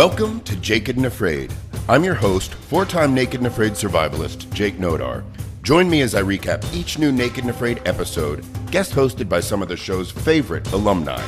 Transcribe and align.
Welcome 0.00 0.40
to 0.44 0.56
Naked 0.56 0.96
and 0.96 1.04
Afraid. 1.04 1.52
I'm 1.86 2.04
your 2.04 2.14
host, 2.14 2.54
four 2.54 2.86
time 2.86 3.12
Naked 3.12 3.40
and 3.40 3.46
Afraid 3.46 3.72
survivalist, 3.72 4.50
Jake 4.54 4.78
Nodar. 4.78 5.22
Join 5.62 5.90
me 5.90 6.00
as 6.00 6.14
I 6.14 6.22
recap 6.22 6.64
each 6.74 6.98
new 6.98 7.12
Naked 7.12 7.40
and 7.40 7.50
Afraid 7.50 7.82
episode, 7.84 8.42
guest 8.70 8.94
hosted 8.94 9.28
by 9.28 9.40
some 9.40 9.60
of 9.60 9.68
the 9.68 9.76
show's 9.76 10.10
favorite 10.10 10.72
alumni. 10.72 11.22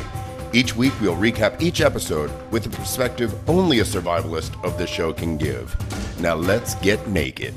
Each 0.55 0.75
week, 0.75 0.95
we'll 1.03 1.17
recap 1.17 1.61
each 1.61 1.83
episode 1.83 2.31
with 2.51 2.65
a 2.65 2.71
perspective 2.71 3.35
only 3.47 3.81
a 3.81 3.85
survivalist 3.85 4.59
of 4.65 4.79
the 4.79 4.87
show 4.87 5.13
can 5.13 5.37
give. 5.37 5.77
Now, 6.19 6.35
let's 6.37 6.75
get 6.77 7.07
naked. 7.07 7.53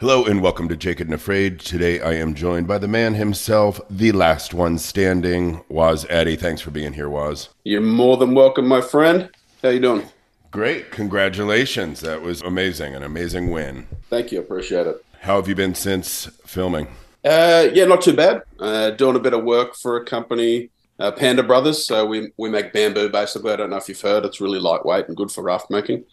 Hello 0.00 0.24
and 0.24 0.40
welcome 0.40 0.66
to 0.66 0.78
Jake 0.78 0.98
and 1.00 1.12
Afraid. 1.12 1.60
Today 1.60 2.00
I 2.00 2.14
am 2.14 2.32
joined 2.32 2.66
by 2.66 2.78
the 2.78 2.88
man 2.88 3.12
himself, 3.12 3.78
the 3.90 4.12
last 4.12 4.54
one 4.54 4.78
standing, 4.78 5.62
Waz 5.68 6.06
Addy. 6.06 6.36
Thanks 6.36 6.62
for 6.62 6.70
being 6.70 6.94
here, 6.94 7.10
Waz. 7.10 7.50
You're 7.64 7.82
more 7.82 8.16
than 8.16 8.34
welcome, 8.34 8.66
my 8.66 8.80
friend. 8.80 9.28
How 9.62 9.68
you 9.68 9.78
doing? 9.78 10.08
Great. 10.52 10.90
Congratulations. 10.90 12.00
That 12.00 12.22
was 12.22 12.40
amazing. 12.40 12.94
An 12.94 13.02
amazing 13.02 13.50
win. 13.50 13.88
Thank 14.08 14.32
you. 14.32 14.40
Appreciate 14.40 14.86
it. 14.86 15.04
How 15.20 15.36
have 15.36 15.48
you 15.48 15.54
been 15.54 15.74
since 15.74 16.24
filming? 16.46 16.86
Uh, 17.22 17.68
yeah, 17.74 17.84
not 17.84 18.00
too 18.00 18.16
bad. 18.16 18.40
Uh, 18.58 18.92
doing 18.92 19.16
a 19.16 19.20
bit 19.20 19.34
of 19.34 19.44
work 19.44 19.74
for 19.74 19.98
a 19.98 20.04
company, 20.06 20.70
uh, 20.98 21.12
Panda 21.12 21.42
Brothers. 21.42 21.84
So 21.84 22.06
we 22.06 22.32
we 22.38 22.48
make 22.48 22.72
bamboo 22.72 23.10
basically. 23.10 23.52
I 23.52 23.56
don't 23.56 23.68
know 23.68 23.76
if 23.76 23.86
you've 23.86 24.00
heard. 24.00 24.24
It's 24.24 24.40
really 24.40 24.60
lightweight 24.60 25.08
and 25.08 25.16
good 25.16 25.30
for 25.30 25.42
raft 25.42 25.68
making. 25.68 26.06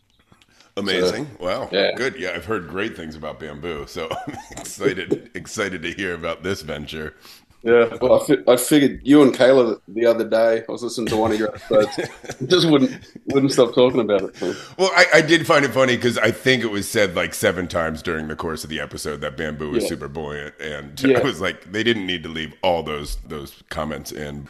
Amazing! 0.77 1.27
So, 1.40 1.45
wow, 1.45 1.70
yeah. 1.72 1.91
good. 1.95 2.16
Yeah, 2.17 2.31
I've 2.36 2.45
heard 2.45 2.67
great 2.67 2.95
things 2.95 3.16
about 3.16 3.40
bamboo, 3.40 3.86
so 3.88 4.08
I'm 4.27 4.38
excited 4.52 5.31
excited 5.34 5.81
to 5.81 5.91
hear 5.91 6.13
about 6.13 6.44
this 6.44 6.62
venture. 6.62 7.16
Yeah, 7.63 7.98
well, 8.00 8.22
I, 8.22 8.26
fi- 8.26 8.44
I, 8.48 8.55
figured 8.55 9.02
you 9.03 9.23
and 9.23 9.33
Kayla 9.33 9.81
the 9.88 10.05
other 10.05 10.23
day. 10.23 10.64
I 10.70 10.72
was 10.72 10.83
listening 10.83 11.08
to 11.08 11.17
one 11.17 11.31
of 11.31 11.39
your 11.39 11.53
episodes. 11.53 12.09
just 12.45 12.70
wouldn't 12.70 12.98
wouldn't 13.25 13.52
stop 13.52 13.73
talking 13.73 14.00
about 14.00 14.22
it. 14.22 14.42
Well, 14.78 14.92
I, 14.95 15.05
I, 15.16 15.22
did 15.22 15.48
find 15.48 15.66
it 15.66 15.72
funny 15.72 15.95
because 15.95 16.20
I 16.20 16.30
think 16.30 16.64
it 16.64 16.67
was 16.67 16.88
said 16.88 17.16
like 17.16 17.33
seven 17.33 17.67
times 17.67 18.03
during 18.03 18.28
the 18.28 18.36
course 18.36 18.64
of 18.64 18.70
the 18.70 18.80
episode 18.80 19.22
that 19.22 19.36
bamboo 19.36 19.72
was 19.72 19.83
yeah. 19.83 19.89
super 19.89 20.08
buoyant, 20.08 20.53
and 20.61 21.02
yeah. 21.03 21.17
I 21.17 21.23
was 21.23 21.42
like, 21.42 21.72
they 21.72 21.83
didn't 21.83 22.05
need 22.05 22.22
to 22.23 22.30
leave 22.30 22.53
all 22.61 22.83
those 22.83 23.16
those 23.28 23.64
comments 23.70 24.11
in. 24.11 24.48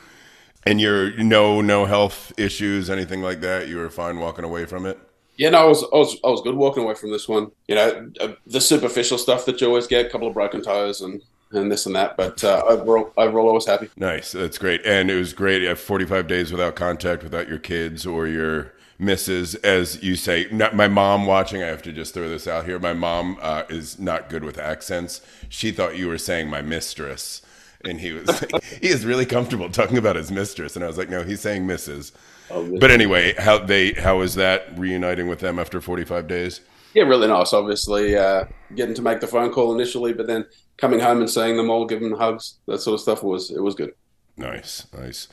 And 0.66 0.82
you're 0.82 1.16
no 1.16 1.62
no 1.62 1.86
health 1.86 2.34
issues, 2.38 2.90
anything 2.90 3.22
like 3.22 3.40
that. 3.40 3.70
You 3.70 3.78
were 3.78 3.90
fine 3.90 4.20
walking 4.20 4.44
away 4.44 4.66
from 4.66 4.86
it. 4.86 5.00
Yeah, 5.38 5.52
no, 5.52 5.60
I 5.60 5.66
was, 5.66 5.84
I 5.84 5.98
was, 5.98 6.18
I 6.24 6.28
was 6.30 6.42
good 6.42 6.56
walking 6.56 6.84
away 6.84 6.96
from 6.96 7.12
this 7.12 7.28
one. 7.28 7.52
You 7.68 7.76
know, 7.76 8.12
uh, 8.20 8.34
the 8.46 8.60
superficial 8.60 9.18
stuff 9.18 9.46
that 9.46 9.62
you 9.62 9.68
always 9.68 9.88
get, 9.88 10.08
a 10.08 10.10
couple 10.10 10.28
of 10.28 10.34
broken 10.34 10.62
toes 10.62 11.02
and 11.02 11.22
and 11.52 11.72
this 11.72 11.86
and 11.86 11.96
that, 11.96 12.18
but 12.18 12.44
uh, 12.44 12.62
overall, 12.68 13.14
overall, 13.16 13.50
I 13.50 13.54
was 13.54 13.66
happy. 13.66 13.90
Nice, 13.96 14.34
that's 14.34 14.58
great, 14.58 14.82
and 14.86 15.10
it 15.10 15.16
was 15.16 15.32
great. 15.32 15.62
You 15.62 15.70
have 15.70 15.80
45 15.80 16.28
days 16.28 16.52
without 16.52 16.76
contact, 16.76 17.24
without 17.24 17.48
your 17.48 17.58
kids 17.58 18.06
or 18.06 18.28
your 18.28 18.74
misses, 19.00 19.56
as 19.56 20.02
you 20.04 20.16
say. 20.16 20.48
Not, 20.52 20.76
my 20.76 20.88
mom 20.88 21.26
watching, 21.26 21.64
I 21.64 21.68
have 21.68 21.82
to 21.84 21.94
just 21.94 22.14
throw 22.14 22.28
this 22.28 22.48
out 22.48 22.66
here. 22.66 22.80
My 22.80 22.94
mom 22.94 23.38
uh, 23.42 23.64
is 23.70 24.00
not 24.00 24.30
good 24.30 24.44
with 24.44 24.58
accents. 24.58 25.22
She 25.50 25.72
thought 25.72 25.98
you 25.98 26.08
were 26.08 26.18
saying 26.18 26.50
my 26.50 26.62
mistress, 26.62 27.42
and 27.84 28.00
he 28.00 28.12
was 28.14 28.40
he 28.82 28.88
is 28.88 29.06
really 29.06 29.26
comfortable 29.26 29.70
talking 29.70 29.98
about 29.98 30.16
his 30.16 30.32
mistress, 30.32 30.76
and 30.76 30.84
I 30.84 30.88
was 30.88 30.98
like, 30.98 31.10
no, 31.10 31.24
he's 31.24 31.42
saying 31.42 31.66
Mrs. 31.66 32.12
Oh, 32.50 32.78
but 32.80 32.92
anyway, 32.92 33.34
how 33.38 33.58
they 33.60 33.94
how 33.94 34.20
was 34.20 34.36
that 34.36 34.78
reuniting 34.78 35.28
with 35.28 35.40
them 35.40 35.60
after 35.60 35.82
45 35.82 36.28
days? 36.28 36.62
Yeah, 36.94 37.04
really 37.04 37.28
nice. 37.28 37.54
Obviously, 37.54 38.16
uh, 38.16 38.46
getting 38.76 38.96
to 38.96 39.02
make 39.02 39.20
the 39.20 39.28
phone 39.28 39.52
call 39.52 39.74
initially, 39.74 40.14
but 40.14 40.28
then 40.28 40.46
coming 40.78 41.00
home 41.00 41.20
and 41.20 41.30
seeing 41.30 41.58
them 41.58 41.70
all, 41.70 41.86
giving 41.86 42.10
them 42.10 42.20
hugs, 42.20 42.56
that 42.68 42.80
sort 42.80 42.96
of 42.96 43.02
stuff 43.02 43.24
was 43.24 43.52
it 43.52 43.62
was 43.62 43.76
good. 43.76 43.94
Nice, 44.38 44.86
nice. 44.94 45.28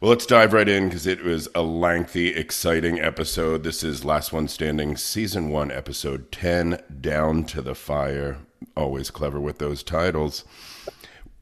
Well, 0.00 0.10
let's 0.10 0.26
dive 0.26 0.52
right 0.52 0.68
in 0.68 0.88
because 0.88 1.08
it 1.08 1.24
was 1.24 1.48
a 1.56 1.62
lengthy, 1.62 2.28
exciting 2.28 3.00
episode. 3.00 3.64
This 3.64 3.82
is 3.82 4.04
Last 4.04 4.32
One 4.32 4.46
Standing, 4.46 4.96
Season 4.96 5.48
1, 5.48 5.72
Episode 5.72 6.30
10, 6.30 6.80
Down 7.00 7.42
to 7.46 7.60
the 7.60 7.74
Fire. 7.74 8.38
Always 8.76 9.10
clever 9.10 9.40
with 9.40 9.58
those 9.58 9.82
titles. 9.82 10.44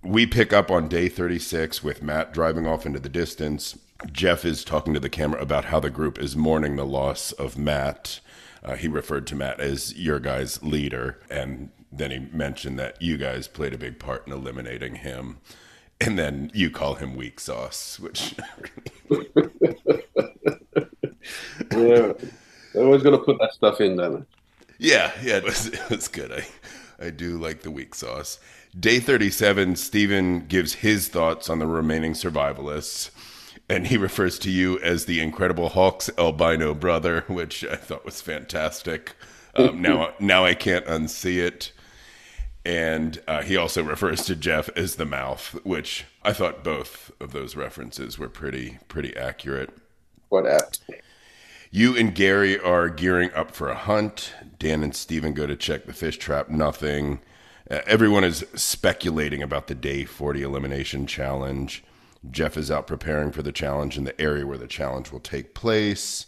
We 0.06 0.24
pick 0.24 0.52
up 0.52 0.70
on 0.70 0.86
day 0.86 1.08
36 1.08 1.82
with 1.82 2.00
Matt 2.00 2.32
driving 2.32 2.64
off 2.64 2.86
into 2.86 3.00
the 3.00 3.08
distance. 3.08 3.76
Jeff 4.12 4.44
is 4.44 4.64
talking 4.64 4.94
to 4.94 5.00
the 5.00 5.08
camera 5.08 5.42
about 5.42 5.64
how 5.64 5.80
the 5.80 5.90
group 5.90 6.16
is 6.20 6.36
mourning 6.36 6.76
the 6.76 6.86
loss 6.86 7.32
of 7.32 7.58
Matt. 7.58 8.20
Uh, 8.62 8.76
he 8.76 8.86
referred 8.86 9.26
to 9.26 9.34
Matt 9.34 9.58
as 9.58 9.96
your 9.98 10.20
guy's 10.20 10.62
leader, 10.62 11.18
and 11.28 11.70
then 11.90 12.12
he 12.12 12.20
mentioned 12.20 12.78
that 12.78 13.02
you 13.02 13.16
guys 13.16 13.48
played 13.48 13.74
a 13.74 13.78
big 13.78 13.98
part 13.98 14.24
in 14.28 14.32
eliminating 14.32 14.94
him. 14.94 15.38
And 16.00 16.16
then 16.16 16.52
you 16.54 16.70
call 16.70 16.94
him 16.94 17.16
weak 17.16 17.40
sauce, 17.40 17.98
which. 17.98 18.36
yeah, 21.72 22.12
I 22.76 22.78
always 22.78 23.02
got 23.02 23.10
to 23.10 23.18
put 23.18 23.40
that 23.40 23.54
stuff 23.54 23.80
in, 23.80 23.96
don't 23.96 24.24
Yeah, 24.78 25.10
yeah, 25.20 25.38
it 25.38 25.44
was, 25.44 25.66
it 25.66 25.90
was 25.90 26.06
good. 26.06 26.30
I, 26.30 26.46
I 27.04 27.10
do 27.10 27.38
like 27.38 27.62
the 27.62 27.72
weak 27.72 27.96
sauce. 27.96 28.38
Day 28.78 29.00
37, 29.00 29.76
Steven 29.76 30.46
gives 30.46 30.74
his 30.74 31.08
thoughts 31.08 31.48
on 31.48 31.58
the 31.58 31.66
remaining 31.66 32.12
survivalists 32.12 33.10
and 33.68 33.86
he 33.86 33.96
refers 33.96 34.38
to 34.40 34.50
you 34.50 34.78
as 34.80 35.06
the 35.06 35.20
Incredible 35.20 35.70
Hulk's 35.70 36.10
albino 36.18 36.74
brother, 36.74 37.24
which 37.26 37.64
I 37.64 37.76
thought 37.76 38.04
was 38.04 38.20
fantastic. 38.20 39.16
Um, 39.54 39.80
now, 39.82 40.12
now 40.20 40.44
I 40.44 40.54
can't 40.54 40.86
unsee 40.86 41.38
it. 41.38 41.72
And 42.64 43.20
uh, 43.26 43.42
he 43.42 43.56
also 43.56 43.82
refers 43.82 44.24
to 44.26 44.36
Jeff 44.36 44.68
as 44.76 44.96
the 44.96 45.04
mouth, 45.04 45.58
which 45.64 46.04
I 46.22 46.32
thought 46.32 46.64
both 46.64 47.12
of 47.20 47.32
those 47.32 47.56
references 47.56 48.18
were 48.18 48.28
pretty 48.28 48.78
pretty 48.88 49.16
accurate. 49.16 49.70
What 50.28 50.46
apt. 50.46 50.80
You 51.70 51.96
and 51.96 52.12
Gary 52.14 52.58
are 52.58 52.88
gearing 52.88 53.32
up 53.34 53.52
for 53.52 53.68
a 53.68 53.76
hunt. 53.76 54.32
Dan 54.58 54.82
and 54.82 54.96
Steven 54.96 55.32
go 55.32 55.46
to 55.46 55.54
check 55.54 55.86
the 55.86 55.92
fish 55.92 56.18
trap. 56.18 56.48
Nothing. 56.48 57.20
Uh, 57.68 57.80
everyone 57.86 58.22
is 58.22 58.44
speculating 58.54 59.42
about 59.42 59.66
the 59.66 59.74
day 59.74 60.04
40 60.04 60.42
elimination 60.42 61.06
challenge. 61.06 61.82
Jeff 62.30 62.56
is 62.56 62.70
out 62.70 62.86
preparing 62.86 63.32
for 63.32 63.42
the 63.42 63.50
challenge 63.50 63.98
in 63.98 64.04
the 64.04 64.20
area 64.20 64.46
where 64.46 64.58
the 64.58 64.68
challenge 64.68 65.10
will 65.10 65.20
take 65.20 65.52
place. 65.52 66.26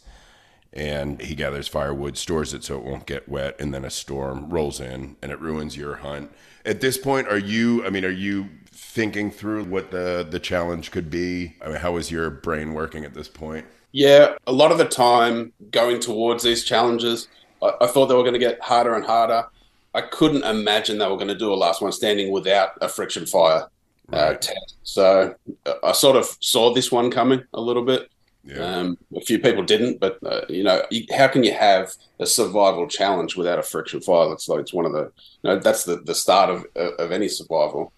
And 0.73 1.21
he 1.21 1.35
gathers 1.35 1.69
firewood, 1.69 2.19
stores 2.19 2.53
it 2.53 2.65
so 2.65 2.77
it 2.77 2.85
won't 2.85 3.07
get 3.07 3.29
wet, 3.29 3.59
and 3.59 3.73
then 3.73 3.85
a 3.85 3.91
storm 3.91 4.51
rolls 4.51 4.81
in 4.81 5.17
and 5.23 5.31
it 5.31 5.41
ruins 5.41 5.77
your 5.77 5.97
hunt. 5.97 6.33
At 6.65 6.81
this 6.81 6.99
point, 6.99 7.29
are 7.29 7.39
you, 7.39 7.87
I 7.87 7.91
mean, 7.91 8.05
are 8.05 8.11
you 8.11 8.49
thinking 8.67 9.31
through 9.31 9.65
what 9.65 9.93
the, 9.93 10.27
the 10.29 10.41
challenge 10.41 10.91
could 10.91 11.09
be? 11.09 11.55
I 11.63 11.69
mean, 11.69 11.77
how 11.77 11.97
is 11.97 12.11
your 12.11 12.31
brain 12.31 12.75
working 12.75 13.05
at 13.05 13.15
this 13.15 13.29
point? 13.29 13.65
Yeah, 13.93 14.35
a 14.47 14.53
lot 14.53 14.73
of 14.73 14.79
the 14.79 14.85
time 14.85 15.53
going 15.71 16.01
towards 16.01 16.43
these 16.43 16.65
challenges, 16.65 17.29
I, 17.63 17.73
I 17.83 17.87
thought 17.87 18.07
they 18.07 18.15
were 18.15 18.23
going 18.23 18.35
to 18.35 18.41
get 18.41 18.61
harder 18.61 18.95
and 18.95 19.05
harder. 19.05 19.47
I 19.95 20.03
couldn't 20.03 20.45
imagine 20.45 20.99
they 20.99 21.09
were 21.09 21.17
going 21.17 21.29
to 21.29 21.35
do 21.35 21.53
a 21.53 21.55
last 21.55 21.81
one 21.81 21.93
standing 21.93 22.31
without 22.31 22.73
a 22.81 22.89
friction 22.89 23.27
fire 23.27 23.69
uh, 24.13 24.35
test. 24.35 24.77
So 24.83 25.35
uh, 25.67 25.75
I 25.83 25.93
sort 25.93 26.17
of 26.17 26.27
saw 26.41 26.73
this 26.73 26.93
one 26.93 27.11
coming 27.11 27.43
a 27.55 27.61
little 27.61 27.85
bit. 27.85 28.11
Yeah. 28.45 28.61
Um, 28.61 28.99
a 29.15 29.21
few 29.21 29.39
people 29.39 29.63
didn't, 29.63 30.01
but 30.01 30.19
uh, 30.25 30.43
you 30.49 30.63
know, 30.63 30.83
how 31.15 31.29
can 31.29 31.45
you 31.45 31.53
have 31.53 31.93
a 32.19 32.25
survival 32.25 32.87
challenge 32.87 33.37
without 33.37 33.59
a 33.59 33.63
friction 33.63 34.01
fire? 34.01 34.29
That's 34.29 34.49
like 34.49 34.61
it's 34.61 34.73
one 34.73 34.87
of 34.87 34.93
the, 34.93 35.13
you 35.43 35.51
know, 35.51 35.59
that's 35.59 35.85
the 35.85 35.97
the 35.97 36.15
start 36.15 36.49
of 36.49 36.67
of 36.99 37.13
any 37.13 37.29
survival. 37.29 37.93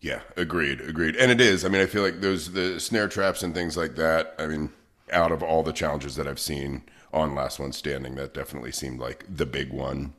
Yeah, 0.00 0.20
agreed, 0.36 0.80
agreed, 0.80 1.16
and 1.16 1.30
it 1.30 1.40
is. 1.40 1.64
I 1.64 1.68
mean, 1.68 1.82
I 1.82 1.86
feel 1.86 2.02
like 2.02 2.20
those 2.20 2.52
the 2.52 2.78
snare 2.78 3.08
traps 3.08 3.42
and 3.42 3.52
things 3.52 3.76
like 3.76 3.96
that. 3.96 4.34
I 4.38 4.46
mean, 4.46 4.70
out 5.12 5.32
of 5.32 5.42
all 5.42 5.62
the 5.62 5.72
challenges 5.72 6.14
that 6.16 6.28
I've 6.28 6.38
seen 6.38 6.84
on 7.12 7.34
Last 7.34 7.58
One 7.58 7.72
Standing, 7.72 8.14
that 8.14 8.32
definitely 8.32 8.72
seemed 8.72 9.00
like 9.00 9.24
the 9.28 9.46
big 9.46 9.72
one. 9.72 10.14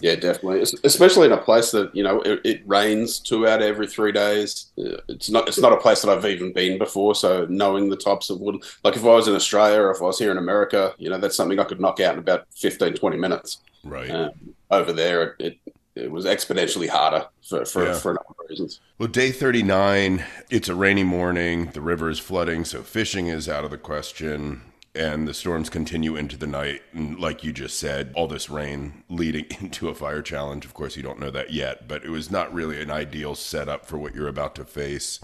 Yeah, 0.00 0.14
definitely. 0.14 0.60
Especially 0.84 1.26
in 1.26 1.32
a 1.32 1.38
place 1.38 1.72
that 1.72 1.94
you 1.94 2.02
know 2.02 2.20
it, 2.22 2.40
it, 2.44 2.62
rains 2.66 3.18
two 3.18 3.48
out 3.48 3.60
of 3.60 3.66
every 3.66 3.86
three 3.86 4.12
days. 4.12 4.66
It's 4.76 5.28
not. 5.28 5.48
It's 5.48 5.58
not 5.58 5.72
a 5.72 5.76
place 5.76 6.02
that 6.02 6.10
I've 6.10 6.24
even 6.24 6.52
been 6.52 6.78
before. 6.78 7.14
So 7.14 7.46
knowing 7.48 7.88
the 7.88 7.96
types 7.96 8.30
of 8.30 8.40
wood, 8.40 8.62
like 8.84 8.96
if 8.96 9.02
I 9.02 9.08
was 9.08 9.26
in 9.26 9.34
Australia 9.34 9.80
or 9.80 9.90
if 9.90 10.00
I 10.00 10.04
was 10.04 10.18
here 10.18 10.30
in 10.30 10.38
America, 10.38 10.94
you 10.98 11.10
know, 11.10 11.18
that's 11.18 11.36
something 11.36 11.58
I 11.58 11.64
could 11.64 11.80
knock 11.80 11.98
out 12.00 12.14
in 12.14 12.20
about 12.20 12.46
15, 12.54 12.94
20 12.94 13.16
minutes. 13.16 13.58
Right. 13.84 14.10
Um, 14.10 14.30
over 14.70 14.92
there, 14.92 15.36
it, 15.38 15.58
it, 15.66 15.74
it 15.96 16.10
was 16.10 16.24
exponentially 16.24 16.88
harder 16.88 17.26
for 17.42 17.64
for, 17.64 17.86
yeah. 17.86 17.94
for 17.94 18.12
a 18.12 18.14
number 18.14 18.34
of 18.44 18.50
reasons. 18.50 18.80
Well, 18.98 19.08
day 19.08 19.32
thirty 19.32 19.64
nine. 19.64 20.24
It's 20.48 20.68
a 20.68 20.74
rainy 20.76 21.04
morning. 21.04 21.70
The 21.72 21.80
river 21.80 22.08
is 22.08 22.20
flooding, 22.20 22.64
so 22.64 22.82
fishing 22.82 23.26
is 23.26 23.48
out 23.48 23.64
of 23.64 23.72
the 23.72 23.78
question 23.78 24.62
and 24.98 25.28
the 25.28 25.34
storms 25.34 25.70
continue 25.70 26.16
into 26.16 26.36
the 26.36 26.46
night. 26.46 26.82
And 26.92 27.20
like 27.20 27.44
you 27.44 27.52
just 27.52 27.78
said, 27.78 28.10
all 28.16 28.26
this 28.26 28.50
rain 28.50 29.04
leading 29.08 29.46
into 29.60 29.88
a 29.88 29.94
fire 29.94 30.22
challenge. 30.22 30.64
Of 30.64 30.74
course, 30.74 30.96
you 30.96 31.04
don't 31.04 31.20
know 31.20 31.30
that 31.30 31.52
yet, 31.52 31.86
but 31.86 32.04
it 32.04 32.10
was 32.10 32.30
not 32.30 32.52
really 32.52 32.82
an 32.82 32.90
ideal 32.90 33.36
setup 33.36 33.86
for 33.86 33.96
what 33.96 34.14
you're 34.14 34.28
about 34.28 34.56
to 34.56 34.64
face. 34.64 35.20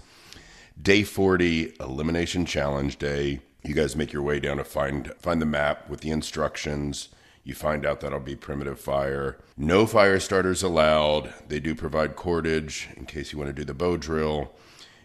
Day 0.81 1.03
40, 1.03 1.75
elimination 1.79 2.45
challenge 2.45 2.97
day. 2.97 3.41
You 3.63 3.73
guys 3.73 3.95
make 3.95 4.13
your 4.13 4.21
way 4.21 4.39
down 4.39 4.57
to 4.57 4.63
find 4.63 5.11
find 5.19 5.41
the 5.41 5.45
map 5.45 5.89
with 5.89 6.01
the 6.01 6.11
instructions. 6.11 7.09
You 7.43 7.53
find 7.53 7.85
out 7.85 7.99
that'll 7.99 8.19
be 8.19 8.35
primitive 8.35 8.79
fire. 8.79 9.37
No 9.57 9.85
fire 9.85 10.19
starters 10.19 10.63
allowed. 10.63 11.33
They 11.47 11.59
do 11.59 11.75
provide 11.75 12.15
cordage 12.15 12.87
in 12.95 13.05
case 13.05 13.31
you 13.31 13.39
want 13.39 13.49
to 13.49 13.53
do 13.53 13.65
the 13.65 13.73
bow 13.73 13.97
drill. 13.97 14.53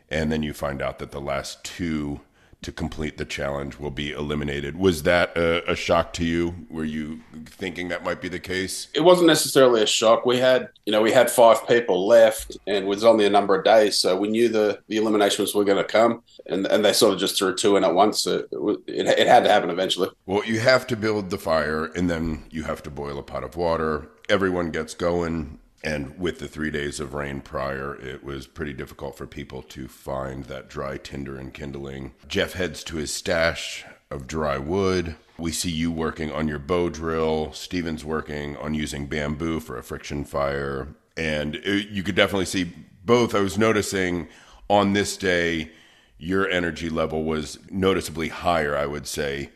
And 0.09 0.31
then 0.31 0.43
you 0.43 0.53
find 0.53 0.83
out 0.83 0.99
that 0.99 1.13
the 1.13 1.21
last 1.21 1.65
two 1.65 2.21
to 2.63 2.73
complete 2.73 3.17
the 3.17 3.25
challenge 3.25 3.79
will 3.79 3.91
be 3.91 4.13
eliminated. 4.13 4.77
Was 4.77 5.05
that 5.05 5.37
a, 5.37 5.71
a, 5.71 5.75
shock 5.75 6.13
to 6.15 6.25
you? 6.25 6.55
Were 6.69 6.85
you 6.85 7.21
thinking 7.47 7.89
that 7.89 8.05
might 8.05 8.21
be 8.21 8.29
the 8.29 8.39
case? 8.39 8.89
It 8.95 9.01
wasn't 9.01 9.29
necessarily 9.29 9.83
a 9.83 9.87
shock. 9.87 10.27
We 10.27 10.39
had, 10.39 10.69
you 10.85 10.93
know, 10.93 11.01
we 11.01 11.13
had 11.13 11.31
five 11.31 11.67
people 11.67 12.07
left, 12.07 12.59
and 12.67 12.77
it 12.77 12.87
was 12.87 13.03
only 13.03 13.25
a 13.25 13.31
number 13.31 13.55
of 13.55 13.65
days, 13.65 13.99
so 13.99 14.17
we 14.17 14.29
knew 14.29 14.49
the 14.49 14.81
the 14.89 14.99
eliminations 14.99 15.55
were 15.55 15.65
going 15.65 15.79
to 15.79 15.85
come, 15.85 16.23
and 16.47 16.67
and 16.67 16.85
they 16.85 16.93
sort 16.93 17.15
of 17.15 17.21
just 17.21 17.39
threw 17.39 17.55
two 17.55 17.77
in 17.77 17.85
at 17.85 17.95
once. 17.95 18.23
So 18.23 18.47
it, 18.87 19.07
it 19.07 19.27
had 19.27 19.45
to 19.45 19.51
happen 19.51 19.71
eventually. 19.71 20.11
Well, 20.27 20.45
you 20.45 20.61
have 20.61 20.87
to 20.89 20.97
build 20.97 21.31
the 21.31 21.39
fire, 21.39 21.87
and 21.87 22.11
then 22.11 22.45
you 22.51 22.65
have 22.65 22.83
to 22.83 22.91
boil 22.91 23.19
a 23.19 23.23
pot 23.23 23.45
of 23.45 23.57
water. 23.57 24.09
Everyone 24.29 24.71
gets 24.71 24.95
going 24.95 25.60
and 25.83 26.19
with 26.19 26.39
the 26.39 26.49
three 26.49 26.71
days 26.71 27.01
of 27.01 27.15
rain 27.15 27.41
prior, 27.41 27.95
it 27.95 28.23
was 28.23 28.47
pretty 28.47 28.73
difficult 28.73 29.17
for 29.17 29.27
people 29.27 29.63
to 29.63 29.89
find 29.89 30.45
that 30.45 30.69
dry 30.69 30.99
tinder 30.99 31.39
and 31.39 31.55
kindling. 31.55 32.13
Jeff 32.29 32.53
heads 32.53 32.85
to 32.85 32.97
his 32.97 33.13
stash 33.13 33.85
of 34.11 34.27
dry 34.27 34.59
wood. 34.59 35.17
We 35.39 35.53
see 35.53 35.71
you 35.71 35.91
working 35.91 36.31
on 36.31 36.49
your 36.49 36.59
bow 36.59 36.91
drill. 36.91 37.53
Steven's 37.53 38.05
working 38.05 38.57
on 38.59 38.75
using 38.75 39.07
bamboo 39.07 39.61
for 39.61 39.79
a 39.79 39.83
friction 39.83 40.25
fire. 40.25 40.89
And 41.17 41.57
it, 41.57 41.89
you 41.89 42.03
could 42.03 42.15
definitely 42.15 42.47
see 42.47 42.73
both. 43.05 43.35
I 43.35 43.41
was 43.41 43.57
noticing 43.57 44.29
on 44.69 44.93
this 44.93 45.17
day, 45.17 45.71
your 46.19 46.49
energy 46.49 46.91
level 46.91 47.25
was 47.25 47.59
noticeably 47.71 48.29
higher, 48.29 48.77
I 48.77 48.85
would 48.85 49.07
say, 49.07 49.51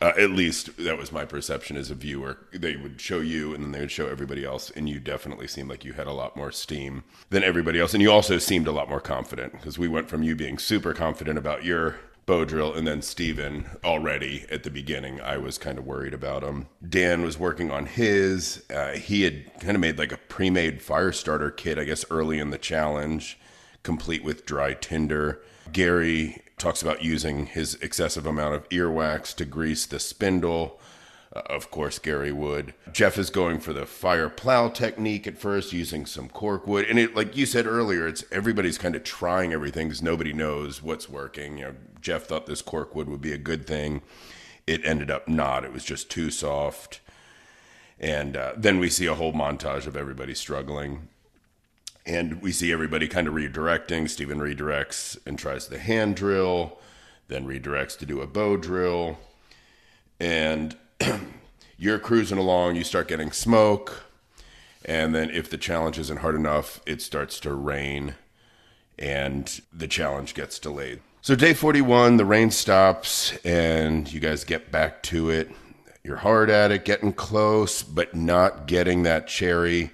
uh, 0.00 0.12
at 0.18 0.30
least 0.30 0.76
that 0.78 0.96
was 0.96 1.12
my 1.12 1.24
perception 1.24 1.76
as 1.76 1.90
a 1.90 1.94
viewer. 1.94 2.38
They 2.52 2.76
would 2.76 3.00
show 3.00 3.20
you 3.20 3.54
and 3.54 3.62
then 3.62 3.72
they 3.72 3.80
would 3.80 3.90
show 3.90 4.08
everybody 4.08 4.44
else. 4.44 4.70
And 4.70 4.88
you 4.88 4.98
definitely 4.98 5.46
seemed 5.46 5.68
like 5.68 5.84
you 5.84 5.92
had 5.92 6.06
a 6.06 6.12
lot 6.12 6.36
more 6.36 6.50
steam 6.50 7.04
than 7.28 7.44
everybody 7.44 7.78
else. 7.78 7.92
And 7.92 8.02
you 8.02 8.10
also 8.10 8.38
seemed 8.38 8.66
a 8.66 8.72
lot 8.72 8.88
more 8.88 9.00
confident 9.00 9.52
because 9.52 9.78
we 9.78 9.88
went 9.88 10.08
from 10.08 10.22
you 10.22 10.34
being 10.34 10.58
super 10.58 10.94
confident 10.94 11.38
about 11.38 11.64
your 11.64 11.96
bow 12.24 12.44
drill 12.44 12.72
and 12.72 12.86
then 12.86 13.02
Steven 13.02 13.66
already 13.84 14.46
at 14.50 14.62
the 14.62 14.70
beginning. 14.70 15.20
I 15.20 15.36
was 15.36 15.58
kind 15.58 15.78
of 15.78 15.86
worried 15.86 16.14
about 16.14 16.44
him. 16.44 16.68
Dan 16.86 17.22
was 17.22 17.38
working 17.38 17.70
on 17.70 17.86
his. 17.86 18.64
Uh, 18.74 18.92
he 18.92 19.22
had 19.22 19.52
kind 19.60 19.74
of 19.74 19.80
made 19.80 19.98
like 19.98 20.12
a 20.12 20.16
pre 20.16 20.48
made 20.48 20.80
fire 20.80 21.12
starter 21.12 21.50
kit, 21.50 21.78
I 21.78 21.84
guess, 21.84 22.04
early 22.10 22.38
in 22.38 22.50
the 22.50 22.58
challenge, 22.58 23.38
complete 23.82 24.24
with 24.24 24.46
dry 24.46 24.74
tinder. 24.74 25.42
Gary 25.72 26.42
talks 26.58 26.82
about 26.82 27.02
using 27.02 27.46
his 27.46 27.74
excessive 27.76 28.26
amount 28.26 28.54
of 28.54 28.68
earwax 28.68 29.34
to 29.36 29.44
grease 29.44 29.86
the 29.86 29.98
spindle. 29.98 30.78
Uh, 31.34 31.40
of 31.46 31.70
course, 31.70 31.98
Gary 31.98 32.32
would. 32.32 32.74
Jeff 32.92 33.16
is 33.16 33.30
going 33.30 33.60
for 33.60 33.72
the 33.72 33.86
fire 33.86 34.28
plow 34.28 34.68
technique 34.68 35.26
at 35.26 35.38
first, 35.38 35.72
using 35.72 36.04
some 36.04 36.28
cork 36.28 36.66
wood. 36.66 36.86
And 36.86 36.98
it, 36.98 37.14
like 37.14 37.36
you 37.36 37.46
said 37.46 37.66
earlier, 37.66 38.06
it's 38.06 38.24
everybody's 38.32 38.78
kind 38.78 38.96
of 38.96 39.04
trying 39.04 39.52
everything 39.52 39.88
because 39.88 40.02
nobody 40.02 40.32
knows 40.32 40.82
what's 40.82 41.08
working. 41.08 41.58
You 41.58 41.64
know, 41.66 41.74
Jeff 42.00 42.24
thought 42.24 42.46
this 42.46 42.62
cork 42.62 42.94
wood 42.94 43.08
would 43.08 43.20
be 43.20 43.32
a 43.32 43.38
good 43.38 43.66
thing. 43.66 44.02
It 44.66 44.84
ended 44.84 45.10
up 45.10 45.28
not. 45.28 45.64
It 45.64 45.72
was 45.72 45.84
just 45.84 46.10
too 46.10 46.30
soft. 46.30 47.00
And 47.98 48.36
uh, 48.36 48.52
then 48.56 48.78
we 48.78 48.88
see 48.88 49.06
a 49.06 49.14
whole 49.14 49.32
montage 49.32 49.86
of 49.86 49.96
everybody 49.96 50.34
struggling 50.34 51.08
and 52.10 52.42
we 52.42 52.50
see 52.50 52.72
everybody 52.72 53.06
kind 53.06 53.28
of 53.28 53.34
redirecting. 53.34 54.10
Steven 54.10 54.40
redirects 54.40 55.16
and 55.24 55.38
tries 55.38 55.68
the 55.68 55.78
hand 55.78 56.16
drill, 56.16 56.76
then 57.28 57.46
redirects 57.46 57.96
to 57.98 58.04
do 58.04 58.20
a 58.20 58.26
bow 58.26 58.56
drill. 58.56 59.16
And 60.18 60.76
you're 61.78 62.00
cruising 62.00 62.36
along, 62.36 62.74
you 62.74 62.82
start 62.82 63.06
getting 63.06 63.30
smoke. 63.30 64.06
And 64.84 65.14
then 65.14 65.30
if 65.30 65.48
the 65.48 65.56
challenge 65.56 66.00
isn't 66.00 66.18
hard 66.18 66.34
enough, 66.34 66.80
it 66.84 67.00
starts 67.00 67.38
to 67.40 67.54
rain 67.54 68.16
and 68.98 69.60
the 69.72 69.86
challenge 69.86 70.34
gets 70.34 70.58
delayed. 70.58 71.00
So, 71.22 71.36
day 71.36 71.54
41, 71.54 72.16
the 72.16 72.24
rain 72.24 72.50
stops 72.50 73.36
and 73.44 74.12
you 74.12 74.18
guys 74.18 74.42
get 74.42 74.72
back 74.72 75.02
to 75.04 75.30
it. 75.30 75.48
You're 76.02 76.16
hard 76.16 76.50
at 76.50 76.72
it, 76.72 76.84
getting 76.84 77.12
close, 77.12 77.84
but 77.84 78.16
not 78.16 78.66
getting 78.66 79.04
that 79.04 79.28
cherry. 79.28 79.92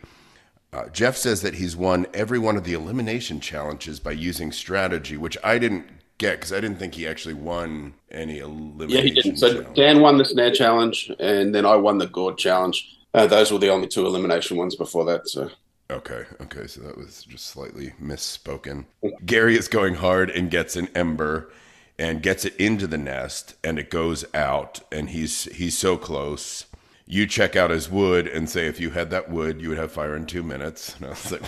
Uh, 0.76 0.90
Jeff 0.90 1.16
says 1.16 1.40
that 1.40 1.54
he's 1.54 1.74
won 1.74 2.06
every 2.12 2.38
one 2.38 2.54
of 2.54 2.64
the 2.64 2.74
elimination 2.74 3.40
challenges 3.40 3.98
by 3.98 4.12
using 4.12 4.52
strategy, 4.52 5.16
which 5.16 5.38
I 5.42 5.58
didn't 5.58 5.86
get 6.18 6.36
because 6.36 6.52
I 6.52 6.60
didn't 6.60 6.76
think 6.76 6.94
he 6.94 7.06
actually 7.06 7.32
won 7.32 7.94
any 8.10 8.40
elimination. 8.40 8.90
Yeah, 8.90 9.00
he 9.00 9.10
didn't. 9.10 9.38
So 9.38 9.54
challenge. 9.54 9.76
Dan 9.76 10.00
won 10.02 10.18
the 10.18 10.26
snare 10.26 10.50
challenge, 10.50 11.10
and 11.18 11.54
then 11.54 11.64
I 11.64 11.76
won 11.76 11.96
the 11.96 12.06
gourd 12.06 12.36
challenge. 12.36 12.98
Uh, 13.14 13.26
those 13.26 13.50
were 13.50 13.58
the 13.58 13.70
only 13.70 13.88
two 13.88 14.04
elimination 14.04 14.58
ones 14.58 14.76
before 14.76 15.06
that. 15.06 15.26
So. 15.30 15.50
Okay, 15.90 16.24
okay, 16.42 16.66
so 16.66 16.82
that 16.82 16.98
was 16.98 17.24
just 17.24 17.46
slightly 17.46 17.94
misspoken. 18.02 18.84
Gary 19.24 19.56
is 19.56 19.68
going 19.68 19.94
hard 19.94 20.28
and 20.28 20.50
gets 20.50 20.76
an 20.76 20.88
ember 20.94 21.50
and 21.98 22.22
gets 22.22 22.44
it 22.44 22.54
into 22.56 22.86
the 22.86 22.98
nest 22.98 23.54
and 23.64 23.78
it 23.78 23.88
goes 23.88 24.26
out 24.34 24.80
and 24.92 25.10
he's 25.10 25.44
he's 25.44 25.78
so 25.78 25.96
close 25.96 26.65
you 27.06 27.26
check 27.26 27.56
out 27.56 27.70
his 27.70 27.88
wood 27.88 28.26
and 28.26 28.50
say 28.50 28.66
if 28.66 28.80
you 28.80 28.90
had 28.90 29.10
that 29.10 29.30
wood, 29.30 29.60
you 29.60 29.68
would 29.68 29.78
have 29.78 29.92
fire 29.92 30.16
in 30.16 30.26
two 30.26 30.42
minutes. 30.42 30.94
And 31.00 31.06
I 31.06 31.10
was 31.10 31.32
like, 31.32 31.42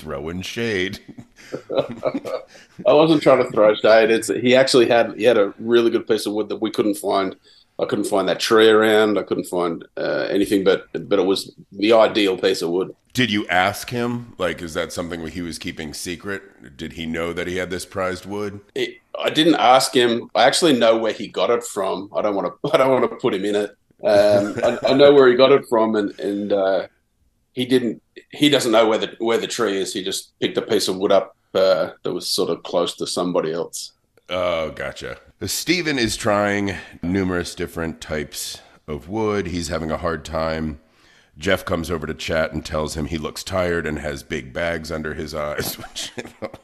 throwing 0.00 0.42
shade. 0.42 1.00
I 1.76 2.92
wasn't 2.92 3.22
trying 3.22 3.44
to 3.44 3.50
throw 3.50 3.74
shade. 3.74 4.10
It's 4.10 4.28
he 4.28 4.54
actually 4.56 4.88
had 4.88 5.16
he 5.16 5.24
had 5.24 5.38
a 5.38 5.52
really 5.58 5.90
good 5.90 6.06
piece 6.06 6.26
of 6.26 6.32
wood 6.32 6.48
that 6.48 6.56
we 6.56 6.70
couldn't 6.70 6.94
find. 6.94 7.36
I 7.78 7.86
couldn't 7.86 8.04
find 8.04 8.28
that 8.28 8.40
tree 8.40 8.68
around. 8.68 9.18
I 9.18 9.22
couldn't 9.22 9.44
find 9.44 9.84
uh, 9.96 10.26
anything, 10.30 10.64
but 10.64 10.86
but 11.08 11.18
it 11.18 11.24
was 11.24 11.52
the 11.72 11.92
ideal 11.92 12.36
piece 12.36 12.62
of 12.62 12.70
wood. 12.70 12.94
Did 13.12 13.30
you 13.30 13.46
ask 13.48 13.90
him? 13.90 14.34
Like, 14.38 14.62
is 14.62 14.74
that 14.74 14.92
something 14.92 15.26
he 15.26 15.42
was 15.42 15.58
keeping 15.58 15.92
secret? 15.94 16.76
Did 16.76 16.92
he 16.92 17.06
know 17.06 17.32
that 17.32 17.48
he 17.48 17.56
had 17.56 17.70
this 17.70 17.84
prized 17.84 18.24
wood? 18.24 18.60
It, 18.74 18.98
I 19.18 19.30
didn't 19.30 19.56
ask 19.56 19.92
him. 19.94 20.30
I 20.34 20.44
actually 20.44 20.78
know 20.78 20.96
where 20.96 21.12
he 21.12 21.26
got 21.26 21.50
it 21.50 21.64
from. 21.64 22.10
I 22.14 22.22
don't 22.22 22.36
want 22.36 22.52
to. 22.62 22.70
I 22.74 22.76
don't 22.76 22.90
want 22.90 23.10
to 23.10 23.16
put 23.16 23.34
him 23.34 23.44
in 23.44 23.56
it. 23.56 23.76
Um, 24.02 24.56
I, 24.64 24.78
I, 24.88 24.92
know 24.94 25.12
where 25.12 25.28
he 25.28 25.34
got 25.34 25.52
it 25.52 25.66
from, 25.68 25.94
and 25.94 26.18
and 26.20 26.52
uh, 26.52 26.86
he 27.52 27.66
didn't. 27.66 28.02
He 28.30 28.48
doesn't 28.48 28.72
know 28.72 28.88
where 28.88 28.98
the 28.98 29.14
where 29.18 29.38
the 29.38 29.46
tree 29.46 29.76
is. 29.76 29.92
He 29.92 30.02
just 30.02 30.38
picked 30.40 30.56
a 30.56 30.62
piece 30.62 30.88
of 30.88 30.96
wood 30.96 31.12
up 31.12 31.36
uh, 31.54 31.90
that 32.02 32.12
was 32.12 32.28
sort 32.28 32.50
of 32.50 32.62
close 32.62 32.94
to 32.96 33.06
somebody 33.06 33.52
else. 33.52 33.92
Oh, 34.28 34.70
gotcha. 34.70 35.18
Stephen 35.44 35.98
is 35.98 36.16
trying 36.16 36.76
numerous 37.02 37.54
different 37.54 38.00
types 38.00 38.60
of 38.86 39.08
wood. 39.08 39.48
He's 39.48 39.68
having 39.68 39.90
a 39.90 39.96
hard 39.96 40.24
time. 40.24 40.80
Jeff 41.36 41.64
comes 41.64 41.90
over 41.90 42.06
to 42.06 42.14
chat 42.14 42.52
and 42.52 42.64
tells 42.64 42.96
him 42.96 43.06
he 43.06 43.18
looks 43.18 43.42
tired 43.42 43.86
and 43.86 43.98
has 43.98 44.22
big 44.22 44.52
bags 44.52 44.92
under 44.92 45.14
his 45.14 45.34
eyes, 45.34 45.74
which 45.76 46.12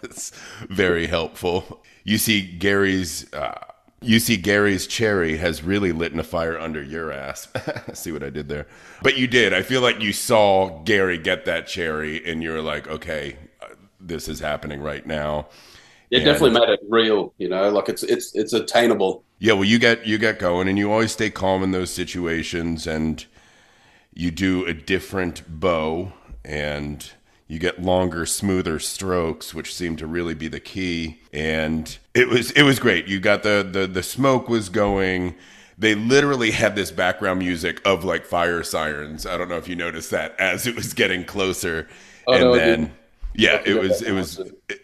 is 0.02 0.32
very 0.68 1.06
helpful. 1.06 1.82
You 2.04 2.18
see 2.18 2.42
Gary's 2.42 3.32
uh, 3.32 3.58
you 4.02 4.18
see 4.18 4.36
Gary's 4.36 4.86
cherry 4.86 5.38
has 5.38 5.62
really 5.62 5.92
lit 5.92 6.12
in 6.12 6.18
a 6.18 6.24
fire 6.24 6.58
under 6.58 6.82
your 6.82 7.10
ass. 7.10 7.48
see 7.94 8.12
what 8.12 8.22
I 8.22 8.30
did 8.30 8.48
there? 8.48 8.66
But 9.02 9.16
you 9.16 9.26
did. 9.26 9.54
I 9.54 9.62
feel 9.62 9.80
like 9.80 10.00
you 10.00 10.12
saw 10.12 10.82
Gary 10.82 11.18
get 11.18 11.44
that 11.46 11.66
cherry 11.66 12.24
and 12.24 12.42
you're 12.42 12.62
like, 12.62 12.86
okay, 12.88 13.36
uh, 13.62 13.68
this 14.00 14.28
is 14.28 14.40
happening 14.40 14.80
right 14.80 15.06
now. 15.06 15.48
It 16.10 16.18
and, 16.18 16.26
definitely 16.26 16.60
made 16.60 16.68
it 16.68 16.80
real, 16.88 17.34
you 17.38 17.48
know, 17.48 17.68
like 17.70 17.88
it's 17.88 18.02
it's 18.04 18.34
it's 18.34 18.52
attainable. 18.52 19.24
Yeah, 19.38 19.54
well 19.54 19.64
you 19.64 19.78
get 19.78 20.06
you 20.06 20.18
get 20.18 20.38
going 20.38 20.68
and 20.68 20.78
you 20.78 20.92
always 20.92 21.12
stay 21.12 21.30
calm 21.30 21.62
in 21.62 21.72
those 21.72 21.90
situations 21.90 22.86
and 22.86 23.24
you 24.14 24.30
do 24.30 24.64
a 24.66 24.72
different 24.72 25.42
bow 25.48 26.12
and 26.44 27.10
you 27.48 27.58
get 27.58 27.80
longer, 27.80 28.26
smoother 28.26 28.78
strokes, 28.78 29.54
which 29.54 29.74
seemed 29.74 29.98
to 29.98 30.06
really 30.06 30.34
be 30.34 30.48
the 30.48 30.60
key. 30.60 31.20
And 31.32 31.96
it 32.14 32.28
was 32.28 32.50
it 32.52 32.62
was 32.62 32.78
great. 32.78 33.06
You 33.06 33.20
got 33.20 33.42
the 33.42 33.68
the 33.68 33.86
the 33.86 34.02
smoke 34.02 34.48
was 34.48 34.68
going. 34.68 35.34
They 35.78 35.94
literally 35.94 36.52
had 36.52 36.74
this 36.74 36.90
background 36.90 37.38
music 37.38 37.80
of 37.84 38.02
like 38.02 38.24
fire 38.24 38.62
sirens. 38.62 39.26
I 39.26 39.36
don't 39.36 39.48
know 39.48 39.58
if 39.58 39.68
you 39.68 39.76
noticed 39.76 40.10
that 40.10 40.38
as 40.40 40.66
it 40.66 40.74
was 40.74 40.94
getting 40.94 41.24
closer. 41.24 41.86
Oh, 42.26 42.32
and 42.32 42.42
no, 42.42 42.54
then 42.56 42.92
yeah, 43.34 43.62
it 43.64 43.78
was 43.78 44.02
it 44.02 44.12
was 44.12 44.40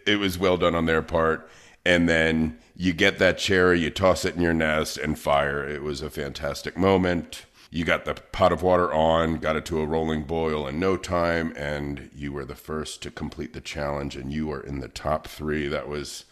it 0.07 0.19
was 0.19 0.39
well 0.39 0.57
done 0.57 0.75
on 0.75 0.87
their 0.87 1.03
part. 1.03 1.49
And 1.85 2.09
then 2.09 2.59
you 2.77 2.93
get 2.93 3.19
that 3.19 3.39
cherry, 3.39 3.81
you 3.81 3.91
toss 3.91 4.25
it 4.25 4.37
in 4.37 4.41
your 4.41 4.55
nest 4.55 4.99
and 4.99 5.19
fire. 5.19 5.67
It 5.67 5.83
was 5.83 6.01
a 6.01 6.11
fantastic 6.11 6.77
moment 6.77 7.45
you 7.73 7.87
got 7.87 8.05
the 8.05 8.15
pot 8.15 8.53
of 8.53 8.63
water 8.63 8.93
on, 8.93 9.39
got 9.39 9.57
it 9.57 9.65
to 9.65 9.81
a 9.81 9.87
rolling 9.87 10.25
boil 10.25 10.69
in 10.69 10.79
no 10.79 10.99
time, 10.99 11.55
and 11.57 12.11
you 12.15 12.31
were 12.31 12.45
the 12.45 12.55
first 12.55 13.03
to 13.03 13.11
complete 13.11 13.55
the 13.55 13.63
challenge, 13.63 14.15
and 14.15 14.31
you 14.31 14.47
were 14.47 14.61
in 14.61 14.81
the 14.81 14.89
top 14.89 15.27
three. 15.27 15.69
That 15.69 15.89
was 15.89 16.27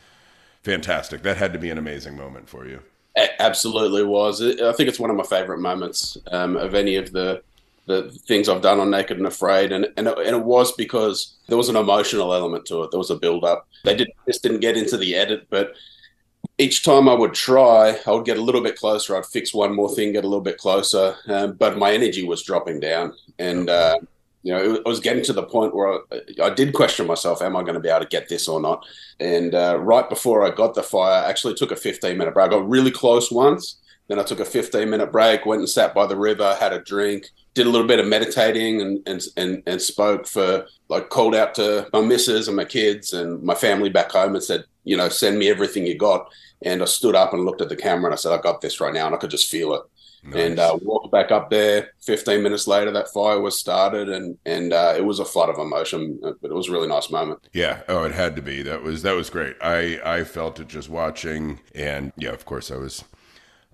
fantastic. 0.63 1.23
That 1.23 1.39
had 1.39 1.55
to 1.55 1.59
be 1.59 1.71
an 1.71 1.79
amazing 1.79 2.15
moment 2.15 2.51
for 2.51 2.67
you. 2.69 2.83
It 3.17 3.31
absolutely 3.39 4.05
was. 4.05 4.43
I 4.43 4.73
think 4.73 4.91
it's 4.91 5.01
one 5.01 5.09
of 5.09 5.17
my 5.17 5.25
favorite 5.25 5.61
moments 5.61 6.19
um, 6.31 6.57
of 6.57 6.75
any 6.75 6.97
of 6.97 7.11
the 7.13 7.43
the 7.87 8.11
things 8.11 8.49
I've 8.49 8.63
done 8.63 8.79
on 8.79 8.91
Naked 8.91 9.17
and 9.17 9.27
Afraid, 9.27 9.73
and 9.73 9.87
and 9.97 10.09
it, 10.09 10.19
and 10.19 10.37
it 10.37 10.45
was 10.45 10.73
because 10.73 11.39
there 11.49 11.57
was 11.57 11.71
an 11.71 11.77
emotional 11.77 12.35
element 12.35 12.67
to 12.67 12.83
it. 12.83 12.91
There 12.91 12.99
was 12.99 13.11
a 13.11 13.17
build 13.17 13.45
up. 13.45 13.67
They 13.85 13.97
did 13.97 14.11
just 14.27 14.43
didn't 14.43 14.61
get 14.61 14.77
into 14.77 14.99
the 14.99 15.17
edit, 15.17 15.47
but 15.49 15.73
each 16.61 16.85
time 16.85 17.09
I 17.09 17.15
would 17.15 17.33
try, 17.33 17.99
I 18.07 18.11
would 18.11 18.27
get 18.27 18.37
a 18.37 18.43
little 18.43 18.61
bit 18.61 18.77
closer. 18.77 19.17
I'd 19.17 19.27
fix 19.27 19.55
one 19.55 19.75
more 19.75 19.93
thing, 19.93 20.13
get 20.13 20.25
a 20.25 20.29
little 20.29 20.43
bit 20.43 20.59
closer, 20.59 21.17
um, 21.27 21.53
but 21.53 21.79
my 21.79 21.93
energy 21.93 22.25
was 22.25 22.43
dropping 22.43 22.81
down, 22.81 23.15
and 23.39 23.71
uh, 23.71 23.97
you 24.43 24.53
know, 24.53 24.75
it 24.75 24.85
was 24.85 25.01
getting 25.01 25.25
to 25.25 25.33
the 25.33 25.43
point 25.43 25.75
where 25.75 26.01
I, 26.13 26.45
I 26.45 26.51
did 26.51 26.75
question 26.75 27.07
myself: 27.07 27.43
Am 27.43 27.57
I 27.57 27.63
going 27.63 27.75
to 27.75 27.81
be 27.81 27.89
able 27.89 28.01
to 28.01 28.07
get 28.07 28.29
this 28.29 28.47
or 28.47 28.61
not? 28.61 28.87
And 29.19 29.55
uh, 29.55 29.79
right 29.81 30.09
before 30.09 30.47
I 30.47 30.55
got 30.55 30.75
the 30.75 30.83
fire, 30.83 31.25
I 31.25 31.31
actually 31.31 31.55
took 31.55 31.73
a 31.73 31.77
15 31.77 32.17
minute 32.17 32.35
break. 32.35 32.47
I 32.47 32.51
got 32.51 32.69
really 32.69 32.91
close 32.91 33.31
once. 33.31 33.77
Then 34.09 34.19
I 34.19 34.23
took 34.23 34.41
a 34.41 34.45
15 34.45 34.91
minute 34.91 35.13
break, 35.13 35.47
went 35.47 35.61
and 35.61 35.69
sat 35.69 35.95
by 35.95 36.07
the 36.07 36.17
river, 36.17 36.57
had 36.59 36.73
a 36.73 36.81
drink, 36.81 37.31
did 37.55 37.67
a 37.67 37.71
little 37.71 37.87
bit 37.87 38.01
of 38.01 38.07
meditating, 38.07 38.81
and 38.81 39.07
and 39.07 39.23
and, 39.37 39.63
and 39.67 39.81
spoke 39.81 40.27
for 40.27 40.67
like 40.89 41.11
called 41.11 41.35
out 41.35 41.55
to 41.55 41.89
my 41.93 42.01
missus 42.01 42.49
and 42.49 42.57
my 42.57 42.65
kids 42.65 43.13
and 43.13 43.43
my 43.43 43.55
family 43.55 43.89
back 43.89 44.11
home 44.11 44.35
and 44.35 44.45
said, 44.45 44.65
you 44.85 44.97
know, 44.97 45.09
send 45.09 45.39
me 45.39 45.49
everything 45.49 45.87
you 45.87 45.97
got. 45.97 46.31
And 46.63 46.83
I 46.83 46.85
stood 46.85 47.15
up 47.15 47.33
and 47.33 47.45
looked 47.45 47.63
at 47.63 47.69
the 47.69 47.77
camera 47.77 48.07
and 48.07 48.15
I 48.15 48.17
said, 48.17 48.33
I 48.33 48.41
got 48.41 48.61
this 48.61 48.81
right 48.81 48.93
now, 48.93 49.07
and 49.07 49.15
I 49.15 49.19
could 49.19 49.31
just 49.31 49.51
feel 49.51 49.75
it. 49.75 49.83
Nice. 50.23 50.35
And 50.37 50.59
uh, 50.59 50.79
walked 50.83 51.11
back 51.11 51.31
up 51.31 51.49
there. 51.49 51.93
Fifteen 52.01 52.43
minutes 52.43 52.67
later, 52.67 52.91
that 52.91 53.11
fire 53.11 53.41
was 53.41 53.59
started, 53.59 54.11
and 54.11 54.37
and 54.45 54.73
uh, 54.75 54.93
it 54.95 55.03
was 55.03 55.19
a 55.19 55.25
flood 55.25 55.49
of 55.49 55.59
emotion. 55.59 56.21
But 56.21 56.51
it 56.51 56.55
was 56.55 56.69
a 56.69 56.73
really 56.73 56.89
nice 56.89 57.11
moment. 57.11 57.49
Yeah. 57.55 57.81
Oh, 57.89 58.05
it 58.05 58.13
had 58.13 58.37
to 58.37 58.43
be. 58.43 58.61
That 58.61 58.83
was 58.83 59.01
that 59.03 59.15
was 59.15 59.31
great. 59.31 59.57
I 59.63 59.99
I 60.05 60.25
felt 60.25 60.61
it 60.61 60.69
just 60.69 60.91
watching, 60.91 61.61
and 61.75 62.13
yeah, 62.19 62.33
of 62.33 62.45
course, 62.45 62.71
I 62.71 62.77
was 62.77 63.03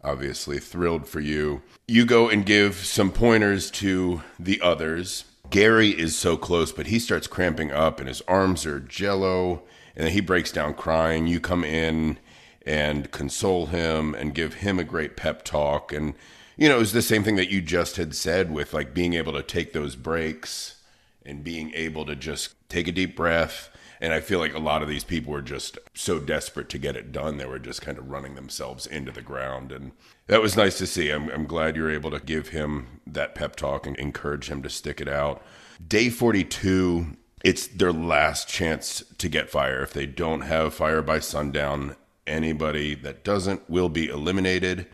obviously 0.05 0.61
thrilled 0.61 1.09
for 1.09 1.19
you. 1.19 1.63
You 1.89 2.07
go 2.07 2.29
and 2.29 2.47
give 2.47 2.77
some 2.77 3.11
pointers 3.11 3.69
to 3.73 4.23
the 4.39 4.61
others. 4.61 5.25
Gary 5.51 5.91
is 5.91 6.17
so 6.17 6.37
close, 6.37 6.71
but 6.71 6.87
he 6.87 7.01
starts 7.01 7.27
cramping 7.27 7.73
up, 7.73 7.99
and 7.99 8.07
his 8.07 8.23
arms 8.29 8.65
are 8.67 8.79
jello, 8.79 9.65
and 9.97 10.07
then 10.07 10.13
he 10.13 10.21
breaks 10.21 10.53
down 10.53 10.75
crying. 10.75 11.27
You 11.27 11.41
come 11.41 11.65
in 11.65 12.19
and 12.65 13.11
console 13.11 13.67
him 13.67 14.15
and 14.15 14.35
give 14.35 14.55
him 14.55 14.79
a 14.79 14.85
great 14.85 15.17
pep 15.17 15.45
talk 15.45 15.93
and 15.93 16.15
you 16.57 16.69
know, 16.69 16.77
it 16.77 16.81
was 16.81 16.93
the 16.93 17.03
same 17.03 17.23
thing 17.23 17.37
that 17.37 17.51
you 17.51 17.61
just 17.61 17.97
had 17.97 18.15
said 18.15 18.51
with 18.51 18.73
like 18.73 18.95
being 18.95 19.13
able 19.13 19.35
to 19.35 19.43
take 19.43 19.73
those 19.73 19.95
breaks 19.95 20.81
and 21.25 21.45
being 21.45 21.73
able 21.75 22.07
to 22.07 22.17
just 22.17 22.55
take 22.69 22.89
a 22.89 22.93
deep 22.93 23.15
breath. 23.15 23.69
And 24.01 24.13
I 24.13 24.21
feel 24.21 24.39
like 24.39 24.55
a 24.55 24.59
lot 24.59 24.83
of 24.83 24.89
these 24.89 25.05
people 25.05 25.33
were 25.33 25.43
just 25.43 25.79
so 25.95 26.19
desperate 26.19 26.69
to 26.71 26.79
get 26.79 26.97
it 26.97 27.13
done. 27.13 27.37
They 27.37 27.47
were 27.47 27.59
just 27.59 27.83
kind 27.83 27.99
of 27.99 28.11
running 28.11 28.35
themselves 28.35 28.87
into 28.87 29.13
the 29.13 29.23
ground. 29.23 29.73
And 29.73 29.93
that 30.29 30.43
was 30.43 30.57
nice 30.57 30.79
to 30.79 30.87
see. 30.87 31.11
I'm, 31.11 31.29
I'm 31.31 31.47
glad 31.47 31.77
you're 31.77 31.91
able 31.91 32.11
to 32.11 32.21
give 32.21 32.49
him 32.49 33.01
that 33.07 33.35
pep 33.35 33.57
talk 33.57 33.87
and 33.87 33.97
encourage 33.97 34.49
him 34.49 34.63
to 34.63 34.71
stick 34.71 35.01
it 35.01 35.09
out. 35.09 35.43
Day 35.87 36.09
42, 36.09 37.17
it's 37.45 37.67
their 37.67 37.93
last 37.93 38.49
chance 38.49 39.05
to 39.19 39.29
get 39.29 39.51
fire. 39.51 39.83
If 39.83 39.93
they 39.93 40.07
don't 40.07 40.43
have 40.43 40.75
fire 40.75 41.03
by 41.03 41.21
sundown, 41.21 41.97
anybody 42.27 42.95
that 42.95 43.25
doesn't 43.25 43.69
will 43.69 43.89
be 43.89 44.09
eliminated. 44.09 44.87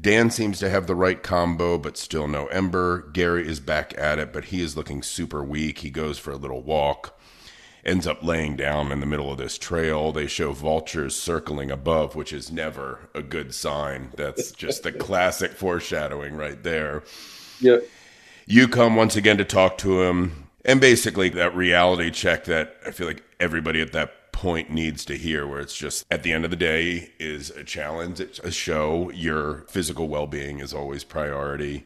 Dan 0.00 0.30
seems 0.30 0.58
to 0.58 0.70
have 0.70 0.86
the 0.86 0.94
right 0.94 1.22
combo, 1.22 1.76
but 1.76 1.96
still 1.96 2.26
no 2.26 2.46
Ember. 2.46 3.10
Gary 3.12 3.46
is 3.46 3.60
back 3.60 3.94
at 3.98 4.18
it, 4.18 4.32
but 4.32 4.46
he 4.46 4.62
is 4.62 4.76
looking 4.76 5.02
super 5.02 5.44
weak. 5.44 5.80
He 5.80 5.90
goes 5.90 6.18
for 6.18 6.30
a 6.30 6.36
little 6.36 6.62
walk, 6.62 7.20
ends 7.84 8.06
up 8.06 8.22
laying 8.22 8.56
down 8.56 8.92
in 8.92 9.00
the 9.00 9.06
middle 9.06 9.30
of 9.30 9.38
this 9.38 9.58
trail. 9.58 10.10
They 10.10 10.26
show 10.26 10.52
vultures 10.52 11.14
circling 11.14 11.70
above, 11.70 12.14
which 12.16 12.32
is 12.32 12.50
never 12.50 13.10
a 13.14 13.22
good 13.22 13.54
sign. 13.54 14.12
That's 14.16 14.52
just 14.52 14.84
the 14.84 14.92
classic 14.92 15.52
foreshadowing 15.52 16.34
right 16.34 16.62
there. 16.62 17.02
Yep. 17.60 17.86
You 18.46 18.68
come 18.68 18.96
once 18.96 19.16
again 19.16 19.36
to 19.36 19.44
talk 19.44 19.76
to 19.78 20.02
him, 20.02 20.49
and 20.64 20.80
basically 20.80 21.28
that 21.30 21.54
reality 21.54 22.10
check 22.10 22.44
that 22.44 22.76
I 22.86 22.90
feel 22.90 23.06
like 23.06 23.22
everybody 23.38 23.80
at 23.80 23.92
that 23.92 24.32
point 24.32 24.70
needs 24.70 25.04
to 25.04 25.16
hear 25.16 25.46
where 25.46 25.60
it's 25.60 25.76
just 25.76 26.06
at 26.10 26.22
the 26.22 26.32
end 26.32 26.44
of 26.44 26.50
the 26.50 26.56
day 26.56 27.12
is 27.18 27.50
a 27.50 27.64
challenge 27.64 28.20
it's 28.20 28.38
a 28.38 28.50
show 28.50 29.10
your 29.10 29.66
physical 29.68 30.08
well-being 30.08 30.60
is 30.60 30.72
always 30.72 31.04
priority. 31.04 31.84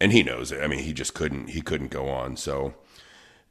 And 0.00 0.12
he 0.12 0.22
knows 0.22 0.52
it 0.52 0.62
i 0.62 0.66
mean 0.66 0.80
he 0.80 0.92
just 0.92 1.14
couldn't 1.14 1.48
he 1.48 1.60
couldn't 1.60 1.90
go 1.90 2.08
on. 2.08 2.36
So 2.36 2.74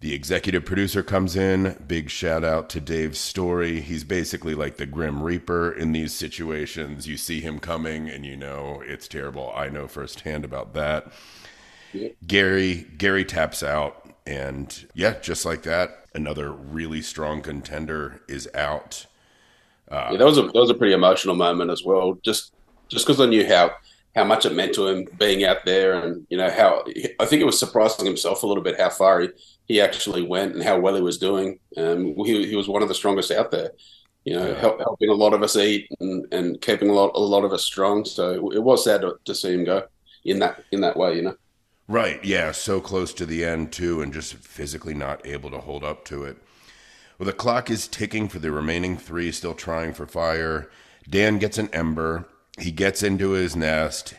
the 0.01 0.13
executive 0.13 0.65
producer 0.65 1.01
comes 1.01 1.35
in 1.35 1.83
big 1.87 2.09
shout 2.09 2.43
out 2.43 2.69
to 2.69 2.81
dave 2.81 3.17
story. 3.17 3.81
He's 3.81 4.03
basically 4.03 4.53
like 4.53 4.77
the 4.77 4.85
grim 4.85 5.23
reaper 5.23 5.71
in 5.71 5.93
these 5.93 6.13
situations. 6.13 7.07
You 7.07 7.17
see 7.17 7.41
him 7.41 7.59
coming 7.59 8.09
and 8.09 8.25
you 8.25 8.35
know 8.35 8.83
it's 8.85 9.07
terrible. 9.07 9.51
I 9.55 9.69
know 9.69 9.87
firsthand 9.87 10.45
about 10.45 10.73
that. 10.73 11.11
Gary 12.27 12.85
gary 12.97 13.25
taps 13.25 13.63
out 13.63 14.04
and 14.25 14.87
yeah 14.95 15.19
just 15.21 15.45
like 15.45 15.61
that 15.63 16.05
another 16.15 16.51
really 16.51 17.01
strong 17.01 17.41
contender 17.41 18.21
is 18.27 18.49
out. 18.55 19.05
Uh, 19.91 20.09
yeah, 20.11 20.17
that 20.17 20.25
was 20.25 20.37
a 20.37 20.43
that 20.43 20.55
was 20.55 20.69
a 20.69 20.75
pretty 20.75 20.93
emotional 20.93 21.35
moment 21.35 21.69
as 21.69 21.83
well. 21.83 22.17
Just 22.23 22.53
just 22.87 23.05
because 23.05 23.21
I 23.21 23.27
knew 23.27 23.45
how 23.45 23.71
how 24.15 24.23
much 24.23 24.45
it 24.45 24.53
meant 24.53 24.73
to 24.75 24.87
him 24.87 25.05
being 25.19 25.43
out 25.43 25.65
there, 25.65 25.93
and 25.93 26.25
you 26.29 26.37
know 26.37 26.49
how 26.49 26.83
I 27.19 27.25
think 27.25 27.41
it 27.41 27.45
was 27.45 27.59
surprising 27.59 28.05
himself 28.05 28.41
a 28.41 28.47
little 28.47 28.63
bit 28.63 28.79
how 28.79 28.89
far 28.89 29.21
he, 29.21 29.29
he 29.67 29.81
actually 29.81 30.23
went 30.23 30.55
and 30.55 30.63
how 30.63 30.79
well 30.79 30.95
he 30.95 31.01
was 31.01 31.19
doing. 31.19 31.59
Um, 31.77 32.15
he 32.25 32.47
he 32.47 32.55
was 32.55 32.67
one 32.67 32.81
of 32.81 32.87
the 32.87 32.95
strongest 32.95 33.31
out 33.31 33.51
there. 33.51 33.71
You 34.23 34.33
know, 34.33 34.47
yeah. 34.47 34.59
help, 34.59 34.79
helping 34.79 35.09
a 35.09 35.13
lot 35.13 35.35
of 35.35 35.43
us 35.43 35.55
eat 35.55 35.87
and, 35.99 36.25
and 36.33 36.59
keeping 36.59 36.89
a 36.89 36.93
lot 36.93 37.11
a 37.13 37.19
lot 37.19 37.43
of 37.43 37.53
us 37.53 37.63
strong. 37.63 38.05
So 38.05 38.51
it 38.51 38.63
was 38.63 38.83
sad 38.83 39.01
to, 39.01 39.17
to 39.23 39.35
see 39.35 39.53
him 39.53 39.65
go 39.65 39.83
in 40.23 40.39
that 40.39 40.63
in 40.71 40.81
that 40.81 40.97
way. 40.97 41.17
You 41.17 41.21
know. 41.23 41.35
Right. 41.87 42.23
Yeah. 42.23 42.51
So 42.51 42.81
close 42.81 43.13
to 43.13 43.25
the 43.25 43.45
end, 43.45 43.71
too, 43.71 44.01
and 44.01 44.13
just 44.13 44.35
physically 44.35 44.93
not 44.93 45.25
able 45.25 45.51
to 45.51 45.59
hold 45.59 45.83
up 45.83 46.03
to 46.05 46.23
it. 46.23 46.37
Well, 47.17 47.27
the 47.27 47.33
clock 47.33 47.69
is 47.69 47.87
ticking 47.87 48.27
for 48.27 48.39
the 48.39 48.51
remaining 48.51 48.97
three, 48.97 49.31
still 49.31 49.53
trying 49.53 49.93
for 49.93 50.05
fire. 50.05 50.69
Dan 51.09 51.37
gets 51.37 51.57
an 51.57 51.69
ember. 51.69 52.27
He 52.59 52.71
gets 52.71 53.03
into 53.03 53.31
his 53.31 53.55
nest. 53.55 54.15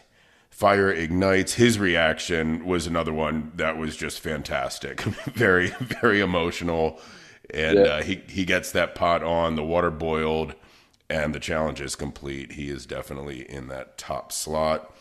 Fire 0.51 0.91
ignites. 0.91 1.55
His 1.55 1.79
reaction 1.79 2.65
was 2.65 2.87
another 2.87 3.13
one 3.13 3.53
that 3.57 3.77
was 3.77 3.97
just 3.97 4.21
fantastic. 4.21 5.01
very, 5.35 5.69
very 5.81 6.21
emotional. 6.21 6.99
And 7.53 7.79
yeah. 7.79 7.85
uh, 7.85 8.03
he, 8.03 8.23
he 8.29 8.47
gets 8.47 8.73
that 8.73 8.95
pot 8.95 9.23
on, 9.23 9.57
the 9.57 9.65
water 9.65 9.91
boiled, 9.91 10.55
and 11.11 11.35
the 11.35 11.41
challenge 11.41 11.83
is 11.83 11.95
complete. 11.95 12.53
He 12.53 12.71
is 12.71 12.87
definitely 12.87 13.49
in 13.51 13.69
that 13.69 13.99
top 13.99 14.33
slot. 14.33 14.97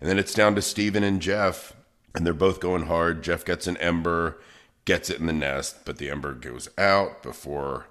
And 0.00 0.10
then 0.10 0.18
it's 0.18 0.34
down 0.34 0.56
to 0.56 0.62
Steven 0.62 1.04
and 1.04 1.22
Jeff 1.22 1.75
and 2.16 2.26
they're 2.26 2.34
both 2.34 2.60
going 2.60 2.86
hard. 2.86 3.22
Jeff 3.22 3.44
gets 3.44 3.66
an 3.66 3.76
ember, 3.76 4.38
gets 4.86 5.10
it 5.10 5.20
in 5.20 5.26
the 5.26 5.32
nest, 5.32 5.84
but 5.84 5.98
the 5.98 6.10
ember 6.10 6.32
goes 6.32 6.68
out 6.78 7.22
before 7.22 7.86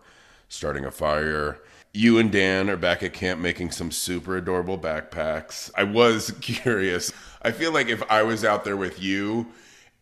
starting 0.49 0.83
a 0.83 0.91
fire. 0.91 1.59
You 1.93 2.17
and 2.17 2.31
Dan 2.31 2.69
are 2.69 2.75
back 2.75 3.03
at 3.03 3.13
camp 3.13 3.39
making 3.39 3.71
some 3.71 3.91
super 3.91 4.35
adorable 4.35 4.79
backpacks. 4.79 5.71
I 5.75 5.83
was 5.83 6.31
curious. 6.41 7.13
I 7.41 7.51
feel 7.51 7.71
like 7.71 7.87
if 7.87 8.03
I 8.11 8.23
was 8.23 8.43
out 8.43 8.65
there 8.65 8.75
with 8.75 9.01
you 9.01 9.47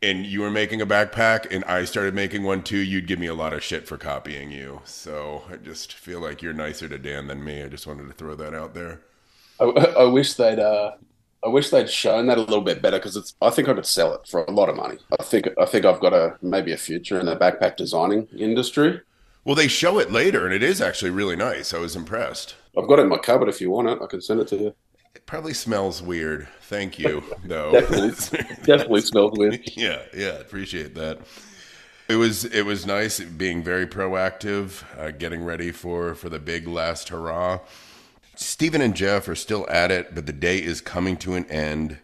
and 0.02 0.26
you 0.26 0.42
were 0.42 0.50
making 0.50 0.82
a 0.82 0.88
backpack 0.88 1.46
and 1.52 1.64
I 1.66 1.84
started 1.84 2.16
making 2.16 2.44
one 2.44 2.64
too, 2.64 2.78
you'd 2.78 3.08
give 3.08 3.20
me 3.20 3.28
a 3.28 3.36
lot 3.36 3.54
of 3.54 3.62
shit 3.62 3.88
for 3.88 3.98
copying 3.98 4.52
you. 4.52 4.82
So 4.86 5.44
I 5.52 5.58
just 5.58 5.94
feel 5.94 6.22
like 6.22 6.42
you're 6.42 6.54
nicer 6.54 6.88
to 6.88 6.98
Dan 6.98 7.28
than 7.28 7.44
me. 7.44 7.62
I 7.62 7.68
just 7.68 7.86
wanted 7.86 8.08
to 8.08 8.14
throw 8.14 8.36
that 8.36 8.56
out 8.56 8.74
there. 8.74 9.02
I, 9.60 9.66
I 9.66 10.04
wish 10.06 10.34
they'd 10.34 10.60
uh, 10.60 10.94
I 11.46 11.50
wish 11.50 11.70
they'd 11.70 11.90
shown 11.90 12.28
that 12.28 12.38
a 12.38 12.42
little 12.42 12.62
bit 12.62 12.82
better 12.82 12.98
because 12.98 13.18
it's. 13.18 13.36
I 13.42 13.50
think 13.50 13.68
I 13.68 13.74
could 13.74 13.86
sell 13.86 14.14
it 14.14 14.28
for 14.28 14.44
a 14.46 14.52
lot 14.52 14.70
of 14.70 14.76
money. 14.76 14.98
I 15.20 15.24
think. 15.24 15.48
I 15.60 15.66
think 15.66 15.86
I've 15.86 16.00
got 16.00 16.14
a 16.14 16.38
maybe 16.42 16.72
a 16.72 16.78
future 16.78 17.20
in 17.20 17.26
the 17.26 17.36
backpack 17.36 17.76
designing 17.76 18.28
industry. 18.38 19.02
Well, 19.44 19.56
they 19.56 19.68
show 19.68 20.00
it 20.00 20.12
later, 20.12 20.46
and 20.46 20.54
it 20.54 20.64
is 20.64 20.82
actually 20.82 21.12
really 21.12 21.36
nice. 21.36 21.74
I 21.74 21.80
was 21.80 21.96
impressed. 21.98 22.56
I've 22.78 22.88
got 22.88 23.00
it 23.00 23.04
in 23.04 23.10
my 23.10 23.18
cupboard. 23.18 23.50
If 23.50 23.60
you 23.60 23.72
want 23.72 23.90
it, 23.90 24.00
I 24.02 24.06
can 24.08 24.22
send 24.22 24.40
it 24.40 24.48
to 24.50 24.56
you. 24.58 24.76
It 25.16 25.26
probably 25.26 25.54
smells 25.54 26.02
weird. 26.02 26.48
Thank 26.62 26.98
you, 26.98 27.24
though. 27.44 27.72
definitely, 27.72 28.40
definitely 28.64 29.02
smells 29.02 29.38
weird. 29.38 29.60
Yeah, 29.76 30.02
yeah, 30.16 30.40
appreciate 30.40 30.96
that. 30.96 31.20
It 32.08 32.16
was 32.16 32.46
it 32.46 32.64
was 32.66 32.86
nice 32.86 33.20
being 33.20 33.64
very 33.64 33.86
proactive, 33.88 34.84
uh, 34.98 35.12
getting 35.12 35.44
ready 35.44 35.72
for 35.72 36.16
for 36.16 36.30
the 36.30 36.40
big 36.40 36.68
last 36.68 37.10
hurrah. 37.10 37.60
Steven 38.36 38.82
and 38.82 38.96
Jeff 38.96 39.28
are 39.28 39.36
still 39.36 39.68
at 39.70 39.92
it, 39.92 40.16
but 40.16 40.26
the 40.26 40.34
day 40.34 40.58
is 40.58 40.82
coming 40.82 41.18
to 41.18 41.36
an 41.36 41.46
end. 41.46 42.00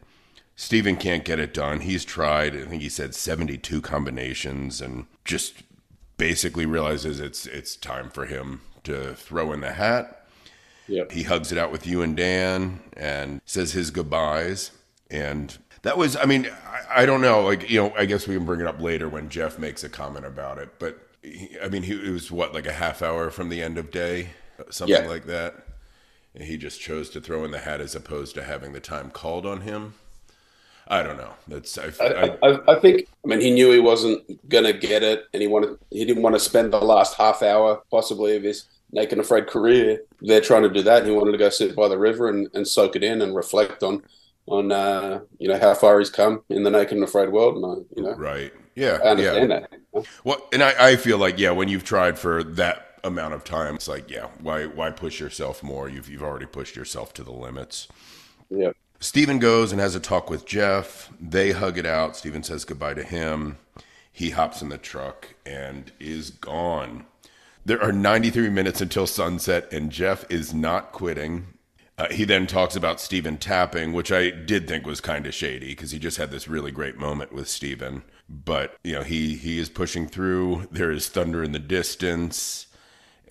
Stephen 0.56 0.96
can't 0.96 1.26
get 1.26 1.40
it 1.40 1.54
done. 1.54 1.82
He's 1.82 2.06
tried, 2.06 2.56
I 2.56 2.66
think 2.66 2.82
he 2.82 2.90
said 2.90 3.16
72 3.16 3.82
combinations 3.82 4.82
and 4.82 5.06
just 5.26 5.64
basically 6.18 6.66
realizes 6.66 7.20
it's 7.20 7.46
it's 7.46 7.78
time 7.78 8.10
for 8.10 8.26
him 8.26 8.62
to 8.84 9.16
throw 9.16 9.54
in 9.54 9.62
the 9.62 9.72
hat. 9.74 10.28
Yep. 10.88 11.12
He 11.12 11.24
hugs 11.24 11.52
it 11.52 11.58
out 11.58 11.72
with 11.72 11.88
you 11.88 12.02
and 12.02 12.18
Dan 12.18 12.82
and 12.94 13.42
says 13.46 13.72
his 13.72 13.90
goodbyes. 13.92 14.72
And 15.10 15.58
that 15.84 15.98
was, 15.98 16.18
I 16.18 16.26
mean, 16.26 16.50
I, 16.68 17.04
I 17.04 17.06
don't 17.06 17.22
know. 17.22 17.42
Like, 17.42 17.70
you 17.70 17.82
know, 17.82 17.94
I 17.96 18.06
guess 18.06 18.28
we 18.28 18.36
can 18.36 18.46
bring 18.46 18.60
it 18.60 18.68
up 18.68 18.82
later 18.82 19.08
when 19.08 19.30
Jeff 19.30 19.60
makes 19.60 19.84
a 19.84 19.90
comment 19.90 20.26
about 20.26 20.58
it. 20.58 20.78
But, 20.80 21.00
he, 21.22 21.56
I 21.64 21.70
mean, 21.70 21.84
he, 21.84 21.94
it 21.94 22.12
was 22.12 22.32
what, 22.32 22.54
like 22.54 22.66
a 22.66 22.74
half 22.74 23.02
hour 23.02 23.30
from 23.30 23.50
the 23.50 23.62
end 23.62 23.78
of 23.78 23.92
day? 23.92 24.30
Something 24.72 25.04
yeah. 25.04 25.08
like 25.08 25.26
that 25.28 25.69
and 26.40 26.48
he 26.48 26.56
just 26.58 26.80
chose 26.80 27.10
to 27.10 27.20
throw 27.20 27.44
in 27.44 27.52
the 27.52 27.60
hat 27.60 27.82
as 27.82 27.96
opposed 27.96 28.34
to 28.34 28.44
having 28.44 28.72
the 28.72 28.80
time 28.80 29.12
called 29.12 29.46
on 29.46 29.62
him. 29.62 29.96
I 30.88 31.04
don't 31.04 31.18
know. 31.18 31.34
That's 31.48 31.78
I, 31.78 31.92
I, 32.02 32.38
I, 32.42 32.76
I 32.76 32.80
think. 32.80 33.08
I 33.24 33.28
mean, 33.28 33.42
he 33.42 33.52
knew 33.52 33.72
he 33.72 33.80
wasn't 33.80 34.50
going 34.50 34.64
to 34.64 34.74
get 34.74 35.04
it, 35.04 35.26
and 35.34 35.42
he 35.42 35.48
wanted. 35.48 35.78
He 35.92 36.04
didn't 36.06 36.24
want 36.24 36.36
to 36.36 36.40
spend 36.40 36.74
the 36.74 36.80
last 36.80 37.16
half 37.16 37.44
hour, 37.44 37.84
possibly, 37.92 38.38
of 38.38 38.44
his 38.44 38.66
naked 38.92 39.14
and 39.14 39.22
afraid 39.22 39.48
career. 39.48 40.02
They're 40.22 40.42
trying 40.42 40.64
to 40.64 40.70
do 40.70 40.82
that. 40.84 41.06
He 41.06 41.12
wanted 41.12 41.34
to 41.34 41.38
go 41.38 41.50
sit 41.50 41.76
by 41.76 41.90
the 41.90 41.98
river 41.98 42.30
and, 42.30 42.48
and 42.56 42.68
soak 42.68 42.96
it 42.96 43.04
in 43.04 43.22
and 43.22 43.36
reflect 43.36 43.84
on 43.84 44.02
on 44.48 44.72
uh, 44.72 45.20
you 45.38 45.50
know 45.50 45.60
how 45.60 45.76
far 45.76 46.00
he's 46.00 46.10
come 46.10 46.42
in 46.50 46.64
the 46.64 46.72
naked 46.72 46.94
and 46.94 47.04
afraid 47.04 47.30
world. 47.30 47.58
And 47.58 47.66
I, 47.66 47.96
you 47.96 48.04
know, 48.04 48.16
right. 48.16 48.52
Yeah, 48.76 48.98
I 49.04 49.10
understand 49.10 49.52
yeah. 49.52 49.60
that. 49.94 50.08
Well, 50.24 50.48
and 50.54 50.64
I, 50.64 50.92
I 50.92 50.96
feel 50.96 51.18
like 51.18 51.38
yeah, 51.38 51.52
when 51.52 51.68
you've 51.68 51.84
tried 51.84 52.18
for 52.18 52.44
that 52.44 52.89
amount 53.04 53.34
of 53.34 53.44
time, 53.44 53.76
it's 53.76 53.88
like 53.88 54.10
yeah, 54.10 54.28
why 54.42 54.66
why 54.66 54.92
push 54.92 55.20
yourself 55.20 55.64
more? 55.64 55.90
You've 55.90 56.10
you've 56.10 56.24
already 56.24 56.46
pushed 56.46 56.76
yourself 56.76 57.14
to 57.14 57.24
the 57.24 57.32
limits. 57.32 57.88
Yeah. 58.50 58.72
Steven 59.00 59.40
goes 59.40 59.72
and 59.72 59.80
has 59.80 59.96
a 59.96 60.00
talk 60.00 60.30
with 60.30 60.46
Jeff. 60.46 61.10
They 61.20 61.52
hug 61.52 61.78
it 61.78 61.86
out. 61.86 62.18
Steven 62.18 62.44
says 62.44 62.66
goodbye 62.66 62.96
to 62.96 63.04
him. 63.04 63.58
He 64.12 64.32
hops 64.32 64.62
in 64.62 64.68
the 64.68 64.78
truck 64.78 65.36
and 65.46 65.92
is 66.00 66.32
gone. 66.32 67.06
There 67.66 67.82
are 67.82 67.94
93 67.94 68.50
minutes 68.50 68.82
until 68.82 69.08
sunset, 69.08 69.72
and 69.72 69.92
Jeff 69.92 70.26
is 70.30 70.54
not 70.54 70.92
quitting. 70.92 71.48
Uh, 71.98 72.08
he 72.12 72.24
then 72.24 72.48
talks 72.48 72.76
about 72.76 73.02
Steven 73.02 73.38
tapping, 73.38 73.94
which 73.94 74.12
I 74.12 74.30
did 74.30 74.68
think 74.68 74.86
was 74.86 75.02
kind 75.02 75.28
of 75.28 75.34
shady 75.34 75.68
because 75.68 75.92
he 75.92 76.00
just 76.00 76.18
had 76.18 76.32
this 76.32 76.48
really 76.48 76.72
great 76.72 76.98
moment 76.98 77.34
with 77.34 77.50
Steven. 77.50 78.04
But, 78.30 78.78
you 78.84 78.94
know, 78.94 79.04
he, 79.04 79.36
he 79.36 79.60
is 79.60 79.70
pushing 79.70 80.08
through. 80.08 80.68
There 80.72 80.92
is 80.92 81.10
thunder 81.10 81.44
in 81.44 81.52
the 81.52 81.60
distance, 81.60 82.68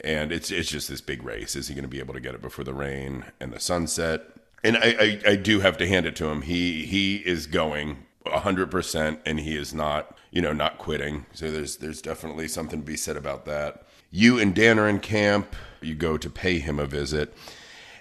and 0.04 0.32
it's, 0.32 0.50
it's 0.50 0.70
just 0.70 0.88
this 0.88 1.00
big 1.00 1.22
race. 1.22 1.56
Is 1.56 1.68
he 1.68 1.74
going 1.74 1.82
to 1.82 1.88
be 1.88 1.98
able 1.98 2.14
to 2.14 2.20
get 2.20 2.34
it 2.34 2.42
before 2.42 2.64
the 2.64 2.74
rain 2.74 3.24
and 3.40 3.52
the 3.52 3.60
sunset? 3.60 4.22
And 4.64 4.76
I, 4.76 4.96
I, 5.00 5.20
I 5.30 5.36
do 5.36 5.60
have 5.60 5.76
to 5.78 5.88
hand 5.88 6.06
it 6.06 6.16
to 6.16 6.26
him. 6.26 6.42
He, 6.42 6.84
he 6.84 7.16
is 7.16 7.46
going 7.46 8.04
100% 8.26 9.20
and 9.24 9.40
he 9.40 9.56
is 9.56 9.72
not, 9.72 10.16
you 10.30 10.42
know, 10.42 10.52
not 10.52 10.78
quitting. 10.78 11.26
So 11.32 11.50
there's, 11.50 11.76
there's 11.76 12.02
definitely 12.02 12.48
something 12.48 12.80
to 12.80 12.86
be 12.86 12.96
said 12.96 13.16
about 13.16 13.44
that. 13.46 13.84
You 14.10 14.38
and 14.38 14.54
Dan 14.54 14.78
are 14.78 14.88
in 14.88 15.00
camp. 15.00 15.54
You 15.80 15.94
go 15.94 16.16
to 16.16 16.30
pay 16.30 16.58
him 16.58 16.78
a 16.78 16.86
visit. 16.86 17.34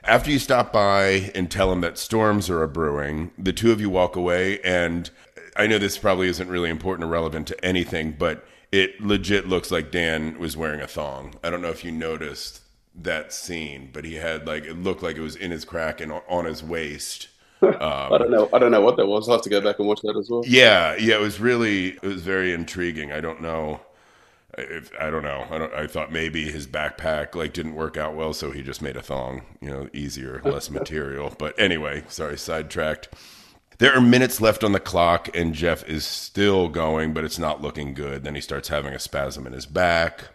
After 0.04 0.32
you 0.32 0.39
stop 0.39 0.72
by 0.72 1.32
and 1.36 1.51
tell 1.51 1.72
him 1.72 1.82
that 1.82 1.98
storms 1.98 2.50
are 2.50 2.63
a 2.63 2.68
brewing, 2.68 3.32
the 3.38 3.51
two 3.51 3.72
of 3.72 3.82
you 3.82 3.89
walk 3.89 4.16
away. 4.16 4.60
And 4.62 5.10
I 5.56 5.68
know 5.68 5.77
this 5.77 5.98
probably 5.98 6.30
isn't 6.30 6.48
really 6.48 6.70
important 6.70 7.06
or 7.06 7.12
relevant 7.12 7.48
to 7.48 7.66
anything, 7.66 8.16
but 8.18 8.48
it 8.71 9.00
legit 9.01 9.47
looks 9.47 9.71
like 9.71 9.91
Dan 9.91 10.39
was 10.39 10.57
wearing 10.57 10.81
a 10.81 10.88
thong. 10.88 11.36
I 11.43 11.50
don't 11.50 11.62
know 11.62 11.69
if 11.69 11.83
you 11.86 11.91
noticed 11.91 12.62
that 12.95 13.31
scene, 13.31 13.89
but 13.93 14.05
he 14.05 14.15
had 14.15 14.47
like 14.47 14.65
it 14.65 14.75
looked 14.75 15.03
like 15.03 15.15
it 15.17 15.21
was 15.21 15.36
in 15.36 15.51
his 15.51 15.65
crack 15.65 16.01
and 16.01 16.12
on 16.12 16.45
his 16.45 16.63
waist. 16.63 17.29
Um, 17.62 17.77
I 17.81 18.17
don't 18.17 18.31
know. 18.31 18.50
I 18.53 18.59
don't 18.59 18.71
know 18.71 18.81
what 18.81 18.97
that 18.97 19.07
was. 19.07 19.27
I'll 19.27 19.36
have 19.36 19.43
to 19.43 19.50
go 19.50 19.62
back 19.62 19.79
and 19.79 19.88
watch 19.88 20.01
that 20.01 20.17
as 20.17 20.29
well. 20.29 20.43
Yeah, 20.45 20.95
yeah, 20.95 21.15
it 21.15 21.21
was 21.21 21.39
really 21.39 21.89
it 21.89 22.03
was 22.03 22.21
very 22.21 22.53
intriguing. 22.53 23.12
I 23.12 23.21
don't 23.21 23.41
know 23.41 23.81
if 24.57 24.91
I 25.00 25.09
don't 25.09 25.24
know. 25.24 25.45
I 25.50 25.57
don't. 25.57 25.74
I 25.74 25.88
thought 25.88 26.12
maybe 26.12 26.51
his 26.51 26.67
backpack 26.67 27.36
like 27.36 27.53
didn't 27.53 27.75
work 27.75 27.97
out 27.97 28.15
well, 28.15 28.33
so 28.33 28.51
he 28.51 28.62
just 28.62 28.81
made 28.81 28.97
a 28.97 29.01
thong. 29.01 29.43
You 29.62 29.69
know, 29.69 29.89
easier, 29.93 30.41
less 30.43 30.69
material. 30.71 31.33
But 31.38 31.57
anyway, 31.59 32.03
sorry, 32.07 32.38
sidetracked. 32.38 33.09
There 33.79 33.93
are 33.93 34.01
minutes 34.01 34.41
left 34.41 34.63
on 34.63 34.72
the 34.72 34.79
clock, 34.79 35.29
and 35.36 35.53
Jeff 35.53 35.88
is 35.88 36.03
still 36.03 36.67
going, 36.67 37.13
but 37.13 37.24
it's 37.24 37.38
not 37.38 37.62
looking 37.62 37.93
good. 37.93 38.24
Then 38.24 38.34
he 38.34 38.41
starts 38.41 38.69
having 38.69 38.93
a 38.93 39.00
spasm 39.00 39.46
in 39.46 39.53
his 39.53 39.67
back, 39.67 40.29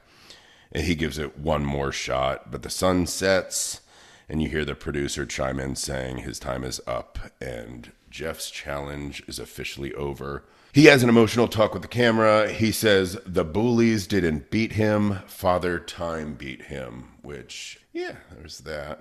and 0.71 0.85
he 0.85 0.95
gives 0.95 1.19
it 1.19 1.39
one 1.39 1.65
more 1.65 1.91
shot. 1.91 2.53
But 2.53 2.63
the 2.63 2.71
sun 2.71 3.09
sets, 3.09 3.81
and 4.29 4.41
you 4.41 4.49
hear 4.49 4.65
the 4.65 4.77
producer 4.77 5.27
chime 5.27 5.59
in 5.59 5.75
saying 5.75 6.19
his 6.19 6.39
time 6.39 6.63
is 6.63 6.81
up, 6.87 7.19
and 7.41 7.91
Jeff's 8.11 8.49
challenge 8.49 9.25
is 9.27 9.41
officially 9.41 9.93
over. 9.95 10.45
He 10.73 10.85
has 10.85 11.03
an 11.03 11.09
emotional 11.09 11.49
talk 11.49 11.73
with 11.73 11.83
the 11.83 11.89
camera. 11.89 12.49
He 12.49 12.71
says 12.71 13.19
the 13.27 13.45
bullies 13.45 14.07
didn't 14.07 14.53
beat 14.53 14.75
him, 14.75 15.19
Father 15.27 15.81
Time 15.81 16.35
beat 16.35 16.63
him, 16.67 17.09
which, 17.23 17.81
yeah, 17.93 18.17
there's 18.33 18.59
that. 18.59 19.01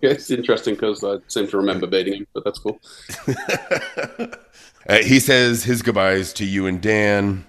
Yeah, 0.00 0.10
it's 0.10 0.30
interesting 0.30 0.74
because 0.74 1.02
I 1.04 1.16
seem 1.28 1.48
to 1.48 1.56
remember 1.56 1.86
beating 1.86 2.14
him, 2.14 2.26
but 2.32 2.44
that's 2.44 2.58
cool. 2.58 2.80
uh, 4.88 4.98
he 5.02 5.20
says 5.20 5.64
his 5.64 5.82
goodbyes 5.82 6.32
to 6.34 6.44
you 6.44 6.66
and 6.66 6.80
Dan. 6.80 7.46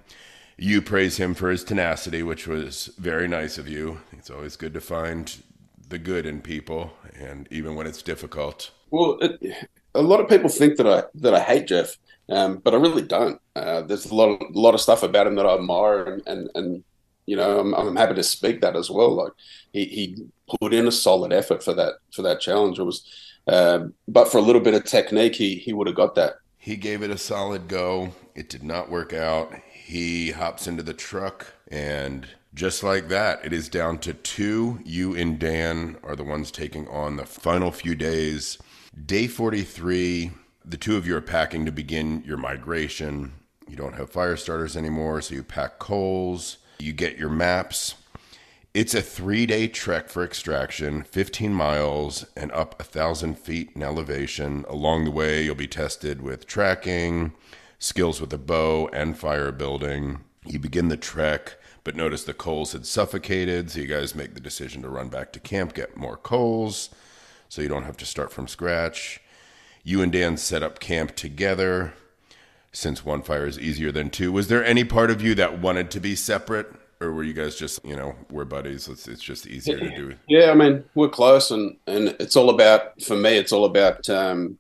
You 0.60 0.82
praise 0.82 1.18
him 1.18 1.36
for 1.36 1.52
his 1.52 1.64
tenacity, 1.64 2.24
which 2.24 2.48
was 2.48 2.88
very 2.98 3.28
nice 3.28 3.60
of 3.60 3.68
you. 3.68 4.02
It's 4.12 4.32
always 4.32 4.56
good 4.56 4.74
to 4.74 4.82
find 4.82 5.44
the 5.90 6.00
good 6.00 6.26
in 6.26 6.42
people, 6.42 6.94
and 7.20 7.48
even 7.52 7.76
when 7.76 7.86
it's 7.86 8.02
difficult. 8.02 8.72
Well, 8.90 9.20
it, 9.22 9.70
a 9.94 10.02
lot 10.02 10.20
of 10.20 10.30
people 10.30 10.50
think 10.50 10.78
that 10.78 10.88
I 10.88 11.04
that 11.16 11.34
I 11.34 11.40
hate 11.40 11.68
Jeff, 11.68 11.98
um, 12.30 12.58
but 12.58 12.74
I 12.74 12.78
really 12.78 13.04
don't. 13.04 13.40
Uh, 13.56 13.82
there's 13.82 14.06
a 14.06 14.16
lot 14.16 14.30
of 14.30 14.42
a 14.42 14.60
lot 14.60 14.74
of 14.74 14.82
stuff 14.82 15.04
about 15.04 15.28
him 15.28 15.36
that 15.36 15.46
I 15.46 15.56
admire, 15.56 16.04
and 16.06 16.24
and, 16.28 16.50
and 16.56 16.84
you 17.28 17.36
know 17.36 17.60
I'm, 17.60 17.74
I'm 17.76 17.96
happy 17.96 18.16
to 18.16 18.24
speak 18.24 18.62
that 18.62 18.76
as 18.76 18.90
well. 18.90 19.14
Like 19.14 19.34
he, 19.72 19.86
he 19.86 20.26
put 20.60 20.74
in 20.74 20.88
a 20.88 20.92
solid 20.92 21.32
effort 21.32 21.64
for 21.64 21.74
that 21.76 21.96
for 22.12 22.24
that 22.24 22.42
challenge. 22.42 22.80
It 22.80 22.84
was, 22.84 23.06
um, 23.48 23.94
but 24.08 24.32
for 24.32 24.40
a 24.40 24.42
little 24.42 24.62
bit 24.62 24.74
of 24.74 24.84
technique, 24.86 25.36
he 25.36 25.56
he 25.56 25.74
would 25.74 25.88
have 25.88 25.96
got 25.96 26.16
that. 26.16 26.38
He 26.58 26.76
gave 26.76 27.04
it 27.04 27.12
a 27.12 27.18
solid 27.18 27.68
go. 27.68 28.14
It 28.34 28.50
did 28.50 28.64
not 28.64 28.90
work 28.90 29.14
out. 29.14 29.54
He 29.72 30.32
hops 30.32 30.68
into 30.68 30.84
the 30.84 30.94
truck 30.94 31.54
and 31.70 32.28
just 32.58 32.82
like 32.82 33.08
that, 33.10 33.46
it 33.46 33.54
is 33.54 33.70
down 33.70 34.00
to 34.00 34.14
two. 34.14 34.80
You 34.84 35.16
and 35.16 35.38
Dan 35.38 35.98
are 36.02 36.16
the 36.16 36.24
ones 36.24 36.50
taking 36.50 36.88
on 36.88 37.16
the 37.16 37.26
final 37.26 37.72
few 37.72 37.94
days. 37.94 38.58
Day 39.06 39.28
43, 39.28 40.32
the 40.66 40.78
two 40.78 40.98
of 40.98 41.06
you 41.06 41.16
are 41.16 41.22
packing 41.22 41.66
to 41.66 41.72
begin 41.72 42.24
your 42.26 42.38
migration. 42.38 43.34
You 43.70 43.76
don't 43.76 43.94
have 43.94 44.10
fire 44.10 44.36
starters 44.36 44.76
anymore, 44.76 45.22
so 45.22 45.36
you 45.36 45.44
pack 45.44 45.78
coals, 45.78 46.58
you 46.80 46.94
get 46.94 47.18
your 47.18 47.30
maps. 47.30 47.96
It's 48.74 48.94
a 48.94 49.02
three 49.02 49.46
day 49.46 49.68
trek 49.68 50.10
for 50.10 50.24
extraction, 50.24 51.04
15 51.04 51.54
miles 51.54 52.26
and 52.36 52.52
up 52.52 52.80
a 52.80 52.84
thousand 52.84 53.40
feet 53.40 53.72
in 53.76 53.82
elevation. 53.82 54.66
Along 54.70 55.06
the 55.06 55.12
way, 55.12 55.44
you'll 55.44 55.56
be 55.56 55.68
tested 55.68 56.22
with 56.22 56.46
tracking, 56.46 57.34
skills 57.80 58.22
with 58.22 58.32
a 58.34 58.38
bow, 58.38 58.88
and 58.94 59.18
fire 59.18 59.52
building. 59.52 60.20
You 60.46 60.60
begin 60.60 60.90
the 60.90 60.98
trek, 60.98 61.58
but 61.84 61.96
notice 61.96 62.24
the 62.24 62.34
coals 62.34 62.74
had 62.74 62.86
suffocated, 62.86 63.72
so 63.72 63.80
you 63.80 63.88
guys 63.88 64.14
make 64.14 64.36
the 64.36 64.40
decision 64.40 64.84
to 64.84 64.90
run 64.90 65.10
back 65.10 65.34
to 65.34 65.40
camp, 65.40 65.74
get 65.74 65.98
more 65.98 66.18
coals, 66.18 66.90
so 67.50 67.62
you 67.62 67.70
don't 67.70 67.84
have 67.84 67.98
to 67.98 68.06
start 68.06 68.32
from 68.32 68.48
scratch. 68.48 69.22
You 69.84 70.02
and 70.02 70.12
Dan 70.12 70.38
set 70.38 70.62
up 70.62 70.80
camp 70.80 71.16
together 71.16 71.94
since 72.78 73.04
one 73.04 73.24
fire 73.24 73.48
is 73.48 73.60
easier 73.60 73.92
than 73.92 74.10
two. 74.10 74.32
Was 74.32 74.50
there 74.50 74.64
any 74.64 74.84
part 74.84 75.10
of 75.10 75.20
you 75.22 75.34
that 75.36 75.60
wanted 75.60 75.90
to 75.92 76.00
be 76.00 76.16
separate? 76.16 76.68
Or 77.00 77.12
were 77.12 77.24
you 77.24 77.34
guys 77.34 77.56
just, 77.56 77.84
you 77.86 77.96
know, 77.96 78.16
we're 78.32 78.46
buddies. 78.46 78.88
It's, 78.88 79.08
it's 79.08 79.22
just 79.22 79.46
easier 79.46 79.80
to 79.80 79.90
do. 79.96 80.16
Yeah, 80.28 80.52
I 80.52 80.56
mean, 80.56 80.84
we're 80.96 81.10
close, 81.10 81.52
and, 81.52 81.78
and 81.86 82.16
it's 82.20 82.36
all 82.36 82.50
about, 82.50 83.00
for 83.02 83.16
me, 83.16 83.38
it's 83.38 83.52
all 83.52 83.66
about 83.66 84.10
um, 84.10 84.58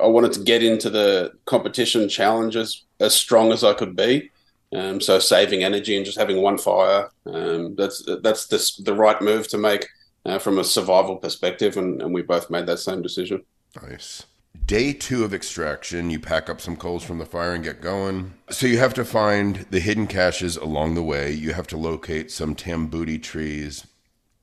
I 0.00 0.06
wanted 0.06 0.32
to 0.32 0.40
get 0.40 0.64
into 0.64 0.90
the 0.90 1.32
competition 1.44 2.08
challenges 2.08 2.84
as 2.98 3.14
strong 3.14 3.52
as 3.52 3.62
I 3.62 3.74
could 3.74 3.94
be. 3.94 4.30
Um, 4.72 5.00
so 5.00 5.18
saving 5.18 5.62
energy 5.64 5.96
and 5.96 6.06
just 6.06 6.18
having 6.18 6.42
one 6.42 6.58
fire, 6.58 7.10
um, 7.26 7.74
that's 7.76 8.04
that's 8.22 8.46
the, 8.46 8.82
the 8.84 8.94
right 8.94 9.20
move 9.20 9.48
to 9.48 9.58
make 9.58 9.88
uh, 10.24 10.38
from 10.38 10.58
a 10.58 10.64
survival 10.64 11.16
perspective, 11.16 11.76
and, 11.76 12.00
and 12.02 12.14
we 12.14 12.22
both 12.22 12.50
made 12.50 12.66
that 12.66 12.78
same 12.78 13.02
decision. 13.02 13.44
Nice. 13.82 14.24
Day 14.66 14.92
two 14.92 15.24
of 15.24 15.34
extraction, 15.34 16.10
you 16.10 16.20
pack 16.20 16.48
up 16.48 16.60
some 16.60 16.76
coals 16.76 17.02
from 17.02 17.18
the 17.18 17.26
fire 17.26 17.54
and 17.54 17.64
get 17.64 17.80
going. 17.80 18.34
So 18.50 18.66
you 18.66 18.78
have 18.78 18.94
to 18.94 19.04
find 19.04 19.66
the 19.70 19.80
hidden 19.80 20.06
caches 20.06 20.56
along 20.56 20.94
the 20.94 21.02
way. 21.02 21.32
You 21.32 21.52
have 21.54 21.66
to 21.68 21.76
locate 21.76 22.30
some 22.30 22.54
tamboti 22.54 23.20
trees, 23.20 23.86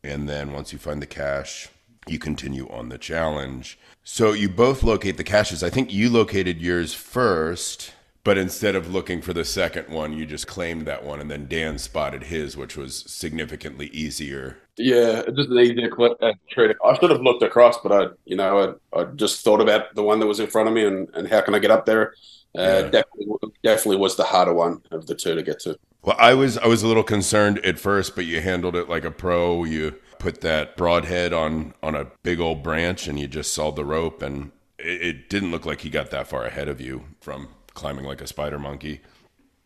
and 0.03 0.27
then 0.27 0.51
once 0.51 0.73
you 0.73 0.79
find 0.79 1.01
the 1.01 1.05
cache, 1.05 1.69
you 2.07 2.19
continue 2.19 2.69
on 2.69 2.89
the 2.89 2.97
challenge. 2.97 3.79
So 4.03 4.33
you 4.33 4.49
both 4.49 4.83
locate 4.83 5.17
the 5.17 5.23
caches. 5.23 5.63
I 5.63 5.69
think 5.69 5.93
you 5.93 6.09
located 6.09 6.61
yours 6.61 6.93
first, 6.93 7.93
but 8.27 8.37
instead 8.37 8.75
of 8.75 8.93
looking 8.93 9.21
for 9.21 9.31
the 9.31 9.45
second 9.45 9.87
one, 9.87 10.11
you 10.11 10.25
just 10.25 10.47
claimed 10.47 10.85
that 10.85 11.05
one, 11.05 11.21
and 11.21 11.31
then 11.31 11.47
Dan 11.47 11.77
spotted 11.77 12.23
his, 12.23 12.57
which 12.57 12.75
was 12.75 13.05
significantly 13.07 13.87
easier. 13.93 14.57
Yeah, 14.75 15.21
just 15.33 15.47
an 15.47 15.57
easier 15.57 15.89
uh, 15.97 16.33
trade. 16.49 16.75
I 16.83 16.99
should 16.99 17.09
have 17.09 17.21
looked 17.21 17.41
across, 17.41 17.77
but 17.77 17.93
I, 17.93 18.13
you 18.25 18.35
know, 18.35 18.77
I, 18.93 18.99
I 18.99 19.05
just 19.15 19.45
thought 19.45 19.61
about 19.61 19.95
the 19.95 20.03
one 20.03 20.19
that 20.19 20.25
was 20.25 20.41
in 20.41 20.47
front 20.47 20.67
of 20.67 20.75
me 20.75 20.85
and, 20.85 21.07
and 21.13 21.25
how 21.25 21.39
can 21.39 21.55
I 21.55 21.59
get 21.59 21.71
up 21.71 21.85
there. 21.85 22.15
Uh, 22.53 22.61
yeah. 22.63 22.81
Definitely, 22.81 23.37
definitely 23.63 23.95
was 23.95 24.17
the 24.17 24.25
harder 24.25 24.53
one 24.53 24.81
of 24.91 25.07
the 25.07 25.15
two 25.15 25.33
to 25.33 25.41
get 25.41 25.61
to. 25.61 25.79
Well, 26.01 26.17
I 26.19 26.33
was 26.33 26.57
I 26.57 26.67
was 26.67 26.83
a 26.83 26.87
little 26.87 27.03
concerned 27.03 27.59
at 27.59 27.79
first, 27.79 28.13
but 28.13 28.25
you 28.25 28.41
handled 28.41 28.75
it 28.75 28.89
like 28.89 29.05
a 29.05 29.11
pro. 29.11 29.63
You 29.63 29.95
put 30.19 30.41
that 30.41 30.75
broadhead 30.75 31.31
on 31.31 31.75
on 31.81 31.95
a 31.95 32.07
big 32.23 32.41
old 32.41 32.61
branch, 32.61 33.07
and 33.07 33.17
you 33.17 33.29
just 33.29 33.53
sawed 33.53 33.77
the 33.77 33.85
rope, 33.85 34.21
and 34.21 34.51
it, 34.77 35.01
it 35.01 35.29
didn't 35.29 35.51
look 35.51 35.65
like 35.65 35.79
he 35.79 35.89
got 35.89 36.11
that 36.11 36.27
far 36.27 36.43
ahead 36.43 36.67
of 36.67 36.81
you 36.81 37.05
from 37.21 37.47
climbing 37.77 38.05
like 38.05 38.21
a 38.21 38.27
spider 38.27 38.59
monkey. 38.59 39.01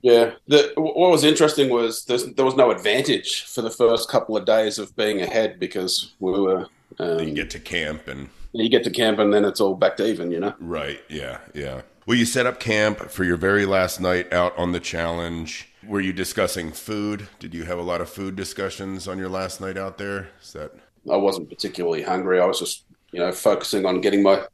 Yeah, 0.02 0.32
the, 0.47 0.74
what 0.76 1.12
was 1.12 1.24
interesting 1.24 1.69
was 1.69 2.06
there 2.06 2.45
was 2.45 2.56
no 2.56 2.71
advantage 2.71 3.43
for 3.45 3.62
the 3.62 3.69
first 3.69 4.10
couple 4.10 4.36
of 4.36 4.45
days 4.45 4.80
of 4.80 4.95
being 4.95 5.21
ahead 5.21 5.60
because 5.60 6.13
we 6.19 6.32
were. 6.32 6.67
Um, 7.00 7.19
you 7.19 7.34
get 7.34 7.50
to 7.52 7.60
camp 7.60 8.08
and 8.08 8.30
you 8.52 8.69
get 8.69 8.84
to 8.84 8.89
camp 8.89 9.19
and 9.19 9.34
then 9.34 9.45
it's 9.45 9.62
all 9.62 9.76
back 9.76 9.97
to 9.97 10.06
even, 10.06 10.32
you 10.32 10.39
know. 10.39 10.54
Right. 10.60 11.02
Yeah. 11.08 11.38
Yeah. 11.54 11.82
Well, 12.06 12.17
you 12.17 12.26
set 12.26 12.45
up 12.45 12.60
camp 12.60 13.12
for 13.12 13.24
your 13.24 13.38
very 13.38 13.65
last 13.65 14.02
night 14.02 14.34
out 14.34 14.58
on 14.58 14.71
the 14.71 14.80
challenge. 14.80 15.69
Were 15.88 16.02
you 16.02 16.13
discussing 16.13 16.71
food? 16.71 17.28
Did 17.39 17.54
you 17.54 17.63
have 17.65 17.80
a 17.80 17.84
lot 17.84 18.02
of 18.02 18.10
food 18.10 18.36
discussions 18.36 19.08
on 19.08 19.17
your 19.17 19.30
last 19.30 19.62
night 19.62 19.78
out 19.78 19.97
there? 19.97 20.30
Is 20.41 20.54
that? 20.54 20.74
I 21.12 21.15
wasn't 21.15 21.50
particularly 21.50 22.02
hungry. 22.02 22.39
I 22.39 22.45
was 22.45 22.60
just, 22.60 22.84
you 23.12 23.19
know, 23.19 23.32
focusing 23.32 23.86
on 23.86 24.02
getting 24.02 24.24
my 24.24 24.45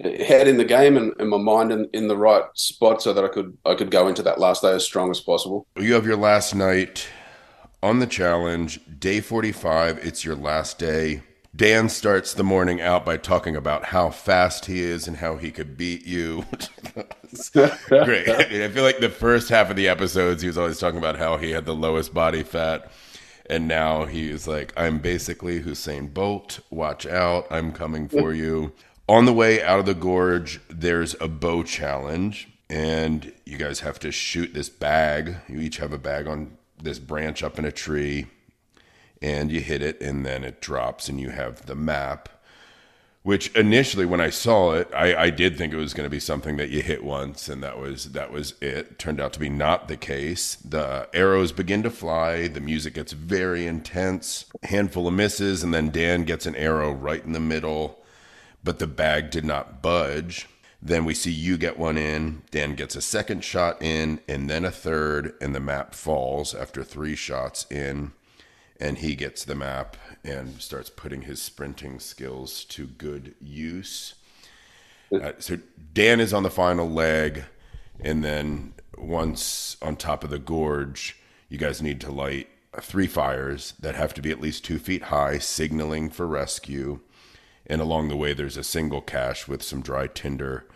head 0.00 0.48
in 0.48 0.56
the 0.56 0.64
game 0.64 0.96
and, 0.96 1.12
and 1.18 1.28
my 1.28 1.38
mind 1.38 1.72
in, 1.72 1.88
in 1.92 2.08
the 2.08 2.16
right 2.16 2.44
spot 2.54 3.02
so 3.02 3.12
that 3.12 3.24
I 3.24 3.28
could 3.28 3.56
I 3.64 3.74
could 3.74 3.90
go 3.90 4.08
into 4.08 4.22
that 4.22 4.38
last 4.38 4.62
day 4.62 4.72
as 4.72 4.84
strong 4.84 5.10
as 5.10 5.20
possible. 5.20 5.66
You 5.76 5.94
have 5.94 6.06
your 6.06 6.16
last 6.16 6.54
night 6.54 7.08
on 7.82 7.98
the 8.00 8.06
challenge, 8.06 8.80
day 8.98 9.20
45. 9.20 9.98
It's 9.98 10.24
your 10.24 10.36
last 10.36 10.78
day. 10.78 11.22
Dan 11.54 11.88
starts 11.88 12.34
the 12.34 12.44
morning 12.44 12.82
out 12.82 13.06
by 13.06 13.16
talking 13.16 13.56
about 13.56 13.86
how 13.86 14.10
fast 14.10 14.66
he 14.66 14.82
is 14.82 15.08
and 15.08 15.16
how 15.16 15.36
he 15.36 15.50
could 15.50 15.76
beat 15.76 16.06
you. 16.06 16.44
Great. 17.88 18.28
I 18.28 18.68
feel 18.68 18.82
like 18.82 18.98
the 18.98 19.08
first 19.08 19.48
half 19.48 19.70
of 19.70 19.76
the 19.76 19.88
episodes, 19.88 20.42
he 20.42 20.48
was 20.48 20.58
always 20.58 20.78
talking 20.78 20.98
about 20.98 21.16
how 21.16 21.38
he 21.38 21.52
had 21.52 21.64
the 21.64 21.74
lowest 21.74 22.12
body 22.12 22.42
fat. 22.42 22.90
And 23.48 23.68
now 23.68 24.04
he's 24.04 24.46
like, 24.46 24.74
I'm 24.76 24.98
basically 24.98 25.62
Usain 25.62 26.12
Bolt. 26.12 26.60
Watch 26.68 27.06
out. 27.06 27.46
I'm 27.50 27.72
coming 27.72 28.08
for 28.08 28.34
you. 28.34 28.72
On 29.08 29.24
the 29.24 29.32
way 29.32 29.62
out 29.62 29.78
of 29.78 29.86
the 29.86 29.94
gorge, 29.94 30.60
there's 30.68 31.14
a 31.20 31.28
bow 31.28 31.62
challenge. 31.62 32.48
And 32.68 33.32
you 33.44 33.56
guys 33.56 33.80
have 33.80 34.00
to 34.00 34.10
shoot 34.10 34.52
this 34.52 34.68
bag. 34.68 35.36
You 35.48 35.60
each 35.60 35.76
have 35.76 35.92
a 35.92 35.98
bag 35.98 36.26
on 36.26 36.56
this 36.82 36.98
branch 36.98 37.42
up 37.42 37.58
in 37.58 37.64
a 37.64 37.72
tree 37.72 38.26
and 39.22 39.50
you 39.50 39.60
hit 39.60 39.82
it 39.82 40.00
and 40.00 40.24
then 40.24 40.44
it 40.44 40.60
drops 40.60 41.08
and 41.08 41.20
you 41.20 41.30
have 41.30 41.66
the 41.66 41.74
map 41.74 42.28
which 43.22 43.48
initially 43.56 44.04
when 44.04 44.20
i 44.20 44.30
saw 44.30 44.72
it 44.72 44.88
i, 44.94 45.24
I 45.24 45.30
did 45.30 45.56
think 45.56 45.72
it 45.72 45.78
was 45.78 45.94
going 45.94 46.06
to 46.06 46.10
be 46.10 46.20
something 46.20 46.56
that 46.58 46.68
you 46.68 46.82
hit 46.82 47.02
once 47.02 47.48
and 47.48 47.62
that 47.62 47.78
was 47.78 48.12
that 48.12 48.30
was 48.30 48.54
it 48.60 48.98
turned 48.98 49.20
out 49.20 49.32
to 49.32 49.40
be 49.40 49.48
not 49.48 49.88
the 49.88 49.96
case 49.96 50.56
the 50.56 51.08
arrows 51.14 51.52
begin 51.52 51.82
to 51.84 51.90
fly 51.90 52.46
the 52.46 52.60
music 52.60 52.94
gets 52.94 53.12
very 53.12 53.66
intense 53.66 54.46
handful 54.64 55.08
of 55.08 55.14
misses 55.14 55.62
and 55.62 55.72
then 55.72 55.90
dan 55.90 56.24
gets 56.24 56.46
an 56.46 56.54
arrow 56.56 56.92
right 56.92 57.24
in 57.24 57.32
the 57.32 57.40
middle 57.40 57.98
but 58.66 58.78
the 58.78 58.86
bag 58.86 59.30
did 59.30 59.44
not 59.44 59.80
budge 59.80 60.46
then 60.82 61.06
we 61.06 61.14
see 61.14 61.30
you 61.30 61.56
get 61.56 61.78
one 61.78 61.96
in 61.96 62.42
dan 62.50 62.74
gets 62.74 62.94
a 62.94 63.00
second 63.00 63.42
shot 63.42 63.80
in 63.80 64.20
and 64.28 64.50
then 64.50 64.64
a 64.64 64.70
third 64.70 65.32
and 65.40 65.54
the 65.54 65.60
map 65.60 65.94
falls 65.94 66.54
after 66.54 66.84
three 66.84 67.16
shots 67.16 67.66
in 67.70 68.12
and 68.80 68.98
he 68.98 69.14
gets 69.14 69.44
the 69.44 69.54
map 69.54 69.96
and 70.24 70.60
starts 70.60 70.90
putting 70.90 71.22
his 71.22 71.40
sprinting 71.40 71.98
skills 71.98 72.64
to 72.64 72.86
good 72.86 73.34
use. 73.40 74.14
Uh, 75.12 75.32
so 75.38 75.58
Dan 75.94 76.20
is 76.20 76.34
on 76.34 76.42
the 76.42 76.50
final 76.50 76.88
leg, 76.88 77.44
and 78.00 78.24
then 78.24 78.74
once 78.98 79.76
on 79.80 79.96
top 79.96 80.24
of 80.24 80.30
the 80.30 80.38
gorge, 80.38 81.16
you 81.48 81.58
guys 81.58 81.80
need 81.80 82.00
to 82.00 82.10
light 82.10 82.48
three 82.80 83.06
fires 83.06 83.72
that 83.80 83.94
have 83.94 84.12
to 84.14 84.20
be 84.20 84.30
at 84.30 84.40
least 84.40 84.64
two 84.64 84.78
feet 84.78 85.04
high, 85.04 85.38
signaling 85.38 86.10
for 86.10 86.26
rescue. 86.26 87.00
And 87.66 87.80
along 87.80 88.08
the 88.08 88.16
way, 88.16 88.32
there's 88.32 88.56
a 88.56 88.64
single 88.64 89.00
cache 89.00 89.48
with 89.48 89.62
some 89.62 89.82
dry 89.82 90.06
tinder, 90.06 90.66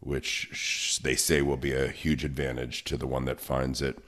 which 0.00 1.00
they 1.02 1.14
say 1.14 1.42
will 1.42 1.56
be 1.56 1.72
a 1.72 1.88
huge 1.88 2.24
advantage 2.24 2.84
to 2.84 2.96
the 2.96 3.06
one 3.06 3.24
that 3.26 3.40
finds 3.40 3.80
it. 3.80 3.98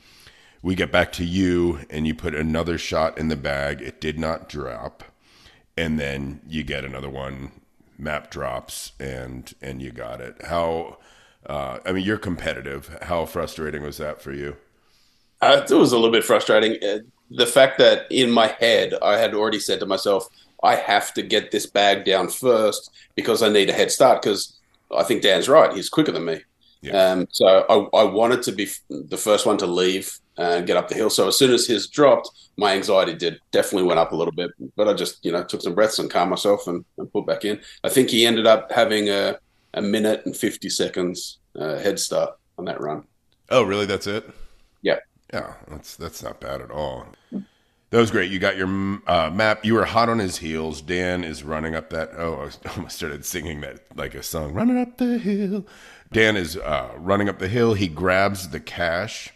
We 0.62 0.74
get 0.74 0.90
back 0.90 1.12
to 1.12 1.24
you, 1.24 1.80
and 1.90 2.06
you 2.06 2.14
put 2.14 2.34
another 2.34 2.78
shot 2.78 3.18
in 3.18 3.28
the 3.28 3.36
bag. 3.36 3.82
It 3.82 4.00
did 4.00 4.18
not 4.18 4.48
drop, 4.48 5.04
and 5.76 6.00
then 6.00 6.40
you 6.48 6.62
get 6.62 6.84
another 6.84 7.10
one. 7.10 7.52
Map 7.98 8.30
drops, 8.30 8.92
and 8.98 9.54
and 9.62 9.80
you 9.80 9.92
got 9.92 10.20
it. 10.20 10.42
How? 10.46 10.98
Uh, 11.46 11.78
I 11.84 11.92
mean, 11.92 12.04
you're 12.04 12.18
competitive. 12.18 12.98
How 13.02 13.26
frustrating 13.26 13.82
was 13.82 13.98
that 13.98 14.22
for 14.22 14.32
you? 14.32 14.56
Uh, 15.42 15.60
it 15.68 15.74
was 15.74 15.92
a 15.92 15.96
little 15.96 16.10
bit 16.10 16.24
frustrating. 16.24 16.82
Uh, 16.82 17.00
the 17.30 17.46
fact 17.46 17.78
that 17.78 18.06
in 18.10 18.30
my 18.30 18.48
head, 18.48 18.94
I 19.02 19.18
had 19.18 19.34
already 19.34 19.60
said 19.60 19.80
to 19.80 19.86
myself, 19.86 20.28
I 20.64 20.76
have 20.76 21.14
to 21.14 21.22
get 21.22 21.50
this 21.50 21.66
bag 21.66 22.04
down 22.04 22.28
first 22.28 22.90
because 23.14 23.42
I 23.42 23.48
need 23.50 23.70
a 23.70 23.72
head 23.72 23.90
start. 23.90 24.22
Because 24.22 24.58
I 24.94 25.02
think 25.02 25.22
Dan's 25.22 25.48
right; 25.48 25.72
he's 25.72 25.88
quicker 25.88 26.12
than 26.12 26.24
me. 26.24 26.40
Yeah. 26.80 27.12
Um, 27.12 27.28
so 27.30 27.64
I, 27.68 27.98
I, 27.98 28.04
wanted 28.04 28.42
to 28.42 28.52
be 28.52 28.68
the 28.90 29.16
first 29.16 29.46
one 29.46 29.56
to 29.56 29.66
leave 29.66 30.18
and 30.36 30.66
get 30.66 30.76
up 30.76 30.88
the 30.88 30.94
hill. 30.94 31.08
So 31.08 31.28
as 31.28 31.38
soon 31.38 31.50
as 31.50 31.66
his 31.66 31.86
dropped, 31.86 32.28
my 32.58 32.74
anxiety 32.74 33.14
did 33.14 33.40
definitely 33.52 33.88
went 33.88 33.98
up 34.00 34.12
a 34.12 34.16
little 34.16 34.34
bit. 34.34 34.50
But 34.76 34.88
I 34.88 34.94
just 34.94 35.24
you 35.24 35.32
know 35.32 35.44
took 35.44 35.62
some 35.62 35.74
breaths 35.74 35.98
and 35.98 36.10
calmed 36.10 36.30
myself 36.30 36.66
and, 36.66 36.84
and 36.98 37.12
put 37.12 37.26
back 37.26 37.44
in. 37.44 37.60
I 37.84 37.88
think 37.88 38.10
he 38.10 38.26
ended 38.26 38.46
up 38.46 38.70
having 38.70 39.08
a, 39.08 39.38
a 39.74 39.82
minute 39.82 40.26
and 40.26 40.36
fifty 40.36 40.68
seconds 40.68 41.38
uh, 41.58 41.78
head 41.78 41.98
start 41.98 42.36
on 42.58 42.64
that 42.66 42.80
run. 42.80 43.04
Oh, 43.50 43.62
really? 43.62 43.86
That's 43.86 44.06
it? 44.06 44.28
Yeah. 44.82 44.98
Yeah, 45.32 45.54
that's 45.68 45.96
that's 45.96 46.22
not 46.22 46.40
bad 46.40 46.60
at 46.60 46.70
all. 46.70 47.06
That 47.94 48.00
was 48.00 48.10
great. 48.10 48.32
You 48.32 48.40
got 48.40 48.56
your 48.56 48.66
uh, 49.06 49.30
map. 49.32 49.64
You 49.64 49.74
were 49.74 49.84
hot 49.84 50.08
on 50.08 50.18
his 50.18 50.38
heels. 50.38 50.82
Dan 50.82 51.22
is 51.22 51.44
running 51.44 51.76
up 51.76 51.90
that. 51.90 52.10
Oh, 52.18 52.50
I 52.66 52.68
almost 52.76 52.96
started 52.96 53.24
singing 53.24 53.60
that 53.60 53.82
like 53.94 54.16
a 54.16 54.22
song. 54.24 54.52
Running 54.52 54.80
up 54.80 54.98
the 54.98 55.16
hill. 55.16 55.64
Dan 56.10 56.36
is 56.36 56.56
uh, 56.56 56.90
running 56.96 57.28
up 57.28 57.38
the 57.38 57.46
hill. 57.46 57.74
He 57.74 57.86
grabs 57.86 58.48
the 58.48 58.58
cache. 58.58 59.30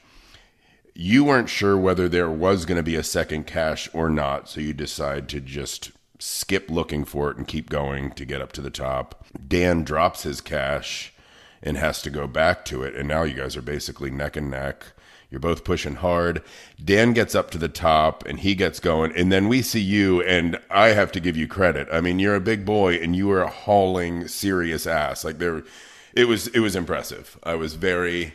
You 0.92 1.22
weren't 1.22 1.48
sure 1.48 1.78
whether 1.78 2.08
there 2.08 2.28
was 2.28 2.64
going 2.64 2.78
to 2.78 2.82
be 2.82 2.96
a 2.96 3.04
second 3.04 3.46
cache 3.46 3.88
or 3.92 4.10
not, 4.10 4.48
so 4.48 4.60
you 4.60 4.74
decide 4.74 5.28
to 5.28 5.40
just 5.40 5.92
skip 6.18 6.68
looking 6.68 7.04
for 7.04 7.30
it 7.30 7.36
and 7.36 7.46
keep 7.46 7.70
going 7.70 8.10
to 8.10 8.24
get 8.24 8.42
up 8.42 8.50
to 8.54 8.60
the 8.60 8.70
top. 8.70 9.24
Dan 9.46 9.84
drops 9.84 10.24
his 10.24 10.40
cache 10.40 11.14
and 11.62 11.76
has 11.76 12.02
to 12.02 12.10
go 12.10 12.26
back 12.26 12.64
to 12.64 12.82
it, 12.82 12.96
and 12.96 13.06
now 13.06 13.22
you 13.22 13.34
guys 13.34 13.56
are 13.56 13.62
basically 13.62 14.10
neck 14.10 14.36
and 14.36 14.50
neck. 14.50 14.94
You're 15.30 15.40
both 15.40 15.64
pushing 15.64 15.96
hard. 15.96 16.42
Dan 16.82 17.12
gets 17.12 17.34
up 17.34 17.50
to 17.50 17.58
the 17.58 17.68
top 17.68 18.24
and 18.26 18.40
he 18.40 18.54
gets 18.54 18.80
going. 18.80 19.14
And 19.14 19.30
then 19.30 19.46
we 19.46 19.60
see 19.60 19.80
you, 19.80 20.22
and 20.22 20.58
I 20.70 20.88
have 20.88 21.12
to 21.12 21.20
give 21.20 21.36
you 21.36 21.46
credit. 21.46 21.86
I 21.92 22.00
mean, 22.00 22.18
you're 22.18 22.34
a 22.34 22.40
big 22.40 22.64
boy 22.64 22.94
and 22.94 23.14
you 23.14 23.28
were 23.28 23.46
hauling 23.46 24.26
serious 24.26 24.86
ass. 24.86 25.24
Like 25.24 25.38
there, 25.38 25.64
it 26.14 26.24
was 26.24 26.48
it 26.48 26.60
was 26.60 26.74
impressive. 26.74 27.38
I 27.42 27.56
was 27.56 27.74
very 27.74 28.34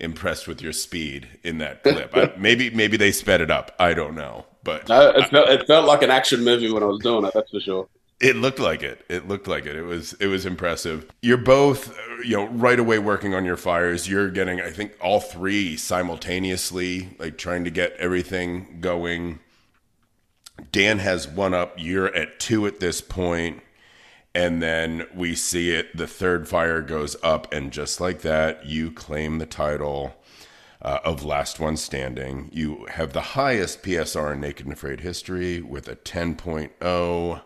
impressed 0.00 0.46
with 0.46 0.60
your 0.60 0.72
speed 0.72 1.28
in 1.42 1.58
that 1.58 1.82
clip. 1.82 2.14
I, 2.14 2.32
maybe 2.38 2.68
maybe 2.70 2.96
they 2.96 3.12
sped 3.12 3.40
it 3.40 3.50
up. 3.50 3.74
I 3.78 3.94
don't 3.94 4.14
know, 4.14 4.44
but 4.62 4.88
no, 4.88 5.10
it, 5.10 5.30
felt, 5.30 5.48
it 5.48 5.66
felt 5.66 5.86
like 5.86 6.02
an 6.02 6.10
action 6.10 6.44
movie 6.44 6.70
when 6.70 6.82
I 6.82 6.86
was 6.86 7.00
doing 7.00 7.24
it. 7.24 7.32
That's 7.32 7.50
for 7.50 7.60
sure. 7.60 7.88
It 8.20 8.36
looked 8.36 8.58
like 8.58 8.82
it. 8.82 9.04
It 9.08 9.28
looked 9.28 9.48
like 9.48 9.66
it. 9.66 9.76
It 9.76 9.82
was 9.82 10.14
it 10.14 10.28
was 10.28 10.46
impressive. 10.46 11.10
You're 11.20 11.36
both 11.36 11.96
you 12.24 12.36
know 12.36 12.46
right 12.46 12.78
away 12.78 12.98
working 12.98 13.34
on 13.34 13.44
your 13.44 13.56
fires. 13.56 14.08
You're 14.08 14.30
getting 14.30 14.60
I 14.60 14.70
think 14.70 14.92
all 15.00 15.20
three 15.20 15.76
simultaneously, 15.76 17.16
like 17.18 17.38
trying 17.38 17.64
to 17.64 17.70
get 17.70 17.92
everything 17.94 18.78
going. 18.80 19.40
Dan 20.70 21.00
has 21.00 21.26
one 21.26 21.52
up. 21.52 21.74
You're 21.76 22.14
at 22.14 22.38
two 22.38 22.66
at 22.66 22.80
this 22.80 23.00
point 23.00 23.62
and 24.34 24.60
then 24.62 25.06
we 25.14 25.34
see 25.34 25.70
it 25.70 25.96
the 25.96 26.06
third 26.06 26.48
fire 26.48 26.82
goes 26.82 27.16
up 27.22 27.50
and 27.52 27.72
just 27.72 28.00
like 28.00 28.22
that 28.22 28.66
you 28.66 28.90
claim 28.90 29.38
the 29.38 29.46
title 29.46 30.14
uh, 30.82 30.98
of 31.04 31.24
last 31.24 31.60
one 31.60 31.76
standing 31.76 32.50
you 32.52 32.84
have 32.90 33.12
the 33.12 33.20
highest 33.20 33.82
psr 33.82 34.34
in 34.34 34.40
naked 34.40 34.66
and 34.66 34.72
afraid 34.72 35.00
history 35.00 35.60
with 35.60 35.88
a 35.88 35.96
10.0 35.96 37.42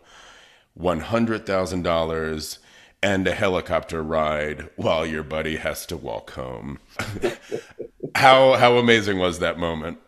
$100000 0.80 2.58
and 3.02 3.28
a 3.28 3.34
helicopter 3.34 4.02
ride 4.02 4.68
while 4.76 5.06
your 5.06 5.22
buddy 5.22 5.56
has 5.56 5.86
to 5.86 5.96
walk 5.96 6.30
home 6.32 6.78
how 8.14 8.54
how 8.54 8.76
amazing 8.76 9.18
was 9.18 9.38
that 9.38 9.58
moment 9.58 9.98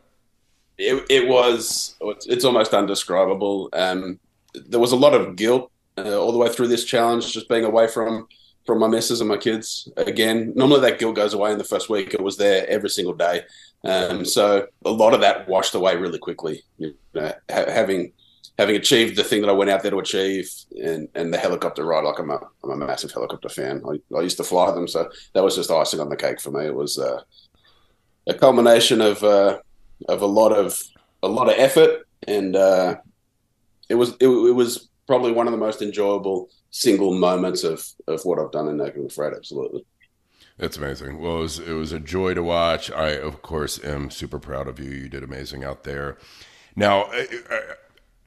it, 0.78 1.04
it 1.09 1.28
was 1.28 1.96
it's 2.26 2.44
almost 2.44 2.74
undescribable 2.74 3.68
um, 3.72 4.18
there 4.54 4.80
was 4.80 4.92
a 4.92 4.96
lot 4.96 5.14
of 5.14 5.37
guilt 5.37 5.70
uh, 5.98 6.18
all 6.18 6.33
the 6.33 6.38
way 6.38 6.48
through 6.48 6.68
this 6.68 6.85
challenge, 6.85 7.33
just 7.33 7.48
being 7.48 7.64
away 7.64 7.87
from 7.87 8.26
from 8.66 8.78
my 8.78 8.87
missus 8.87 9.20
and 9.20 9.28
my 9.28 9.37
kids. 9.37 9.88
Again, 9.96 10.52
normally 10.54 10.80
that 10.83 10.98
guilt 10.98 11.16
goes 11.16 11.35
away 11.35 11.50
in 11.50 11.59
the 11.59 11.64
first 11.64 11.88
week. 11.88 12.14
It 12.14 12.20
was 12.20 12.37
there 12.37 12.68
every 12.68 12.90
single 12.90 13.14
day, 13.14 13.42
um, 13.85 14.24
so 14.24 14.66
a 14.85 14.90
lot 14.90 15.14
of 15.14 15.20
that 15.20 15.48
washed 15.48 15.74
away 15.74 15.96
really 15.96 16.18
quickly. 16.18 16.62
You 16.78 16.94
know, 17.14 17.33
ha- 17.50 17.70
having 17.70 18.12
having 18.61 18.77
achieved 18.77 19.16
the 19.16 19.25
thing 19.25 19.40
that 19.40 19.49
I 19.49 19.55
went 19.55 19.70
out 19.70 19.81
there 19.81 19.90
to 19.90 19.99
achieve, 19.99 20.53
and, 20.85 21.09
and 21.14 21.33
the 21.33 21.38
helicopter 21.38 21.83
ride, 21.83 22.05
like 22.05 22.18
I'm 22.18 22.31
a 22.31 22.40
I'm 22.62 22.83
a 22.83 22.87
massive 22.87 23.11
helicopter 23.11 23.49
fan. 23.49 23.83
I, 23.88 24.14
I 24.14 24.20
used 24.20 24.37
to 24.37 24.44
fly 24.44 24.70
them, 24.70 24.87
so 24.87 25.11
that 25.33 25.42
was 25.42 25.57
just 25.57 25.70
icing 25.70 25.99
on 25.99 26.11
the 26.11 26.16
cake 26.16 26.42
for 26.42 26.51
me. 26.51 26.66
It 26.66 26.75
was 26.75 26.99
uh, 26.99 27.23
a 28.27 28.35
culmination 28.35 29.01
of 29.01 29.25
uh, 29.25 29.59
of 30.11 30.20
a 30.20 30.27
lot 30.27 30.53
of 30.53 30.79
a 31.23 31.29
lot 31.29 31.49
of 31.49 31.55
effort, 31.59 32.07
and 32.29 32.55
uh, 32.55 32.96
it 33.88 33.94
was 33.94 34.11
it, 34.20 34.29
it 34.29 34.55
was 34.55 34.90
probably 35.07 35.33
one 35.33 35.46
of 35.46 35.53
the 35.53 35.64
most 35.66 35.81
enjoyable 35.81 36.51
single 36.70 37.14
moments 37.14 37.64
of 37.64 37.83
of 38.09 38.23
what 38.27 38.38
I've 38.38 38.53
done 38.53 38.68
in 38.68 38.77
Naked 38.77 38.96
and 38.96 39.11
Afraid. 39.11 39.33
Absolutely. 39.33 39.87
It's 40.59 40.77
amazing. 40.77 41.18
Well, 41.18 41.38
it 41.38 41.42
was, 41.42 41.59
it 41.59 41.73
was 41.73 41.92
a 41.92 41.99
joy 41.99 42.35
to 42.35 42.42
watch. 42.42 42.90
I, 42.90 43.12
of 43.12 43.40
course, 43.40 43.83
am 43.83 44.11
super 44.11 44.38
proud 44.38 44.68
of 44.68 44.79
you. 44.79 44.90
You 44.90 45.09
did 45.09 45.23
amazing 45.23 45.64
out 45.64 45.85
there. 45.85 46.18
Now, 46.77 47.05
uh, 47.05 47.25
uh, 47.51 47.61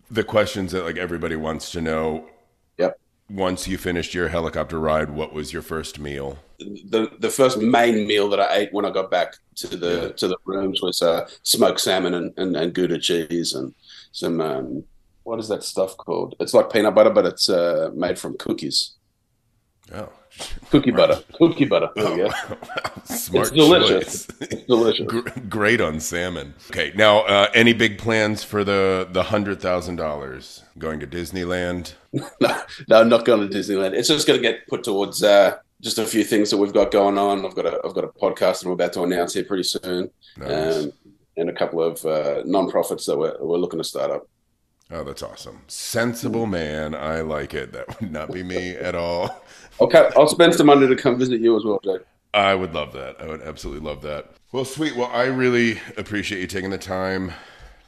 the 0.10 0.24
questions 0.24 0.72
that 0.72 0.84
like 0.84 0.98
everybody 0.98 1.36
wants 1.36 1.72
to 1.72 1.82
know. 1.82 2.30
Yep. 2.78 3.00
Once 3.30 3.68
you 3.68 3.78
finished 3.78 4.14
your 4.14 4.28
helicopter 4.28 4.80
ride, 4.80 5.10
what 5.10 5.34
was 5.34 5.54
your 5.54 5.62
first 5.62 6.00
meal? 6.00 6.40
The 6.60 7.12
the 7.20 7.30
first 7.30 7.58
main 7.58 8.08
meal 8.08 8.30
that 8.30 8.40
I 8.40 8.56
ate 8.56 8.74
when 8.74 8.86
I 8.86 8.90
got 8.90 9.12
back 9.12 9.36
to 9.56 9.68
the 9.68 10.08
yeah. 10.08 10.10
to 10.10 10.28
the 10.28 10.38
rooms 10.46 10.82
was 10.82 11.02
uh, 11.02 11.28
smoked 11.44 11.80
salmon 11.80 12.14
and, 12.14 12.34
and, 12.38 12.56
and 12.56 12.74
Gouda 12.74 13.00
cheese 13.00 13.54
and 13.54 13.74
some 14.12 14.40
um, 14.42 14.84
what 15.24 15.40
is 15.40 15.48
that 15.48 15.64
stuff 15.64 15.98
called? 15.98 16.36
It's 16.40 16.54
like 16.54 16.72
peanut 16.72 16.96
butter, 16.96 17.10
but 17.10 17.26
it's 17.26 17.50
uh, 17.50 17.92
made 17.96 18.20
from 18.20 18.38
cookies. 18.38 18.92
Oh, 19.94 20.10
Cookie 20.72 20.92
butter. 20.92 21.24
Cookie 21.34 21.66
butter. 21.66 21.90
We 21.96 22.02
smart 23.06 23.48
It's 23.48 23.52
delicious. 23.52 24.28
choice. 24.28 24.38
It's 24.42 24.64
delicious. 24.66 25.08
Gr- 25.08 25.30
Great 25.50 25.80
on 25.82 26.00
salmon. 26.00 26.54
Okay, 26.72 26.92
now 26.96 27.20
uh, 27.22 27.50
any 27.54 27.74
big 27.74 27.98
plans 27.98 28.44
for 28.44 28.64
the 28.64 29.08
the 29.12 29.24
hundred 29.24 29.62
thousand 29.62 29.98
dollars 29.98 30.64
going 30.78 31.00
to 31.00 31.08
Disneyland? 31.08 31.94
no, 32.14 32.62
no, 32.90 33.00
I'm 33.02 33.10
not 33.10 33.26
going 33.26 33.48
to 33.48 33.56
Disneyland. 33.58 33.94
It's 33.94 34.08
just 34.08 34.28
going 34.28 34.42
to 34.42 34.48
get 34.48 34.68
put 34.68 34.84
towards 34.84 35.22
uh, 35.24 35.58
just 35.82 36.00
a 36.00 36.06
few 36.06 36.24
things 36.24 36.50
that 36.50 36.58
we've 36.58 36.74
got 36.74 36.92
going 36.92 37.18
on. 37.18 37.46
I've 37.46 37.56
got 37.56 37.66
a 37.68 37.80
I've 37.86 37.94
got 37.94 38.04
a 38.04 38.08
podcast 38.10 38.62
that 38.62 38.66
I'm 38.68 38.72
about 38.72 38.94
to 38.94 39.04
announce 39.04 39.34
here 39.36 39.44
pretty 39.46 39.64
soon, 39.64 40.10
Nice. 40.38 40.86
um, 40.86 40.92
and 41.38 41.50
a 41.50 41.54
couple 41.54 41.82
of 41.84 42.04
uh, 42.06 42.42
non-profits 42.46 43.06
that 43.06 43.18
we're 43.18 43.36
we're 43.40 43.58
looking 43.58 43.80
to 43.80 43.84
start 43.84 44.10
up. 44.10 44.28
Oh, 44.92 45.04
that's 45.04 45.24
awesome. 45.24 45.62
Sensible 45.68 46.46
man. 46.46 46.94
I 46.94 47.22
like 47.22 47.54
it. 47.54 47.74
That 47.74 48.00
would 48.00 48.12
not 48.12 48.32
be 48.32 48.44
me 48.44 48.72
at 48.72 48.96
all. 48.96 49.44
Okay, 49.82 50.10
I'll 50.16 50.28
spend 50.28 50.54
some 50.54 50.68
money 50.68 50.88
to 50.88 50.96
come 50.96 51.18
visit 51.18 51.42
you 51.42 51.58
as 51.58 51.64
well, 51.66 51.80
Jake. 51.84 52.02
I 52.34 52.56
would 52.56 52.74
love 52.74 52.94
that. 52.94 53.20
I 53.20 53.28
would 53.28 53.42
absolutely 53.42 53.88
love 53.88 54.02
that. 54.04 54.34
Well, 54.52 54.66
sweet. 54.66 54.96
Well, 54.96 55.10
I 55.12 55.26
really 55.26 55.82
appreciate 55.98 56.42
you 56.42 56.48
taking 56.48 56.70
the 56.70 56.78
time 56.78 57.34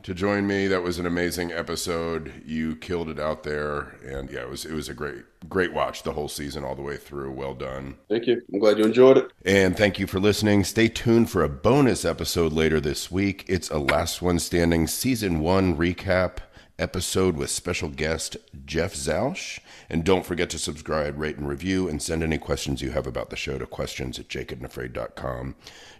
to 0.05 0.13
join 0.13 0.45
me. 0.45 0.67
That 0.67 0.83
was 0.83 0.99
an 0.99 1.07
amazing 1.07 1.51
episode. 1.51 2.31
You 2.45 2.75
killed 2.75 3.09
it 3.09 3.19
out 3.19 3.41
there, 3.41 3.95
and 4.05 4.29
yeah, 4.29 4.41
it 4.41 4.49
was 4.49 4.63
it 4.63 4.73
was 4.73 4.87
a 4.87 4.93
great 4.93 5.25
great 5.49 5.73
watch 5.73 6.03
the 6.03 6.13
whole 6.13 6.27
season 6.27 6.63
all 6.63 6.75
the 6.75 6.81
way 6.83 6.95
through. 6.95 7.31
Well 7.31 7.55
done. 7.55 7.97
Thank 8.07 8.27
you. 8.27 8.41
I'm 8.53 8.59
glad 8.59 8.77
you 8.77 8.85
enjoyed 8.85 9.17
it. 9.17 9.31
And 9.45 9.75
thank 9.75 9.99
you 9.99 10.05
for 10.05 10.19
listening. 10.19 10.63
Stay 10.63 10.87
tuned 10.89 11.31
for 11.31 11.43
a 11.43 11.49
bonus 11.49 12.05
episode 12.05 12.53
later 12.53 12.79
this 12.79 13.11
week. 13.11 13.45
It's 13.47 13.69
a 13.71 13.79
Last 13.79 14.21
One 14.21 14.37
Standing 14.37 14.85
Season 14.85 15.39
1 15.39 15.75
recap 15.75 16.37
episode 16.79 17.35
with 17.35 17.49
special 17.49 17.89
guest 17.89 18.37
Jeff 18.65 18.93
Zausch. 18.93 19.59
And 19.89 20.03
don't 20.03 20.25
forget 20.25 20.49
to 20.51 20.59
subscribe, 20.59 21.19
rate, 21.19 21.37
and 21.37 21.47
review, 21.47 21.87
and 21.87 22.01
send 22.01 22.23
any 22.23 22.37
questions 22.37 22.81
you 22.81 22.91
have 22.91 23.05
about 23.05 23.29
the 23.29 23.35
show 23.35 23.57
to 23.57 23.65
questions 23.65 24.17
at 24.17 24.29
jakeandafraid.com. 24.29 25.55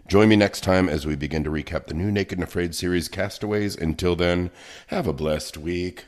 Join 0.08 0.28
me 0.28 0.36
next 0.36 0.62
time 0.62 0.88
as 0.88 1.06
we 1.06 1.16
begin 1.16 1.44
to 1.44 1.50
recap 1.50 1.86
the 1.86 1.94
new 1.94 2.10
Naked 2.10 2.38
and 2.38 2.44
Afraid 2.46 2.74
series 2.74 3.08
Castaways. 3.08 3.76
Until 3.76 4.16
then, 4.16 4.50
have 4.88 5.06
a 5.06 5.12
blessed 5.12 5.56
week. 5.56 6.06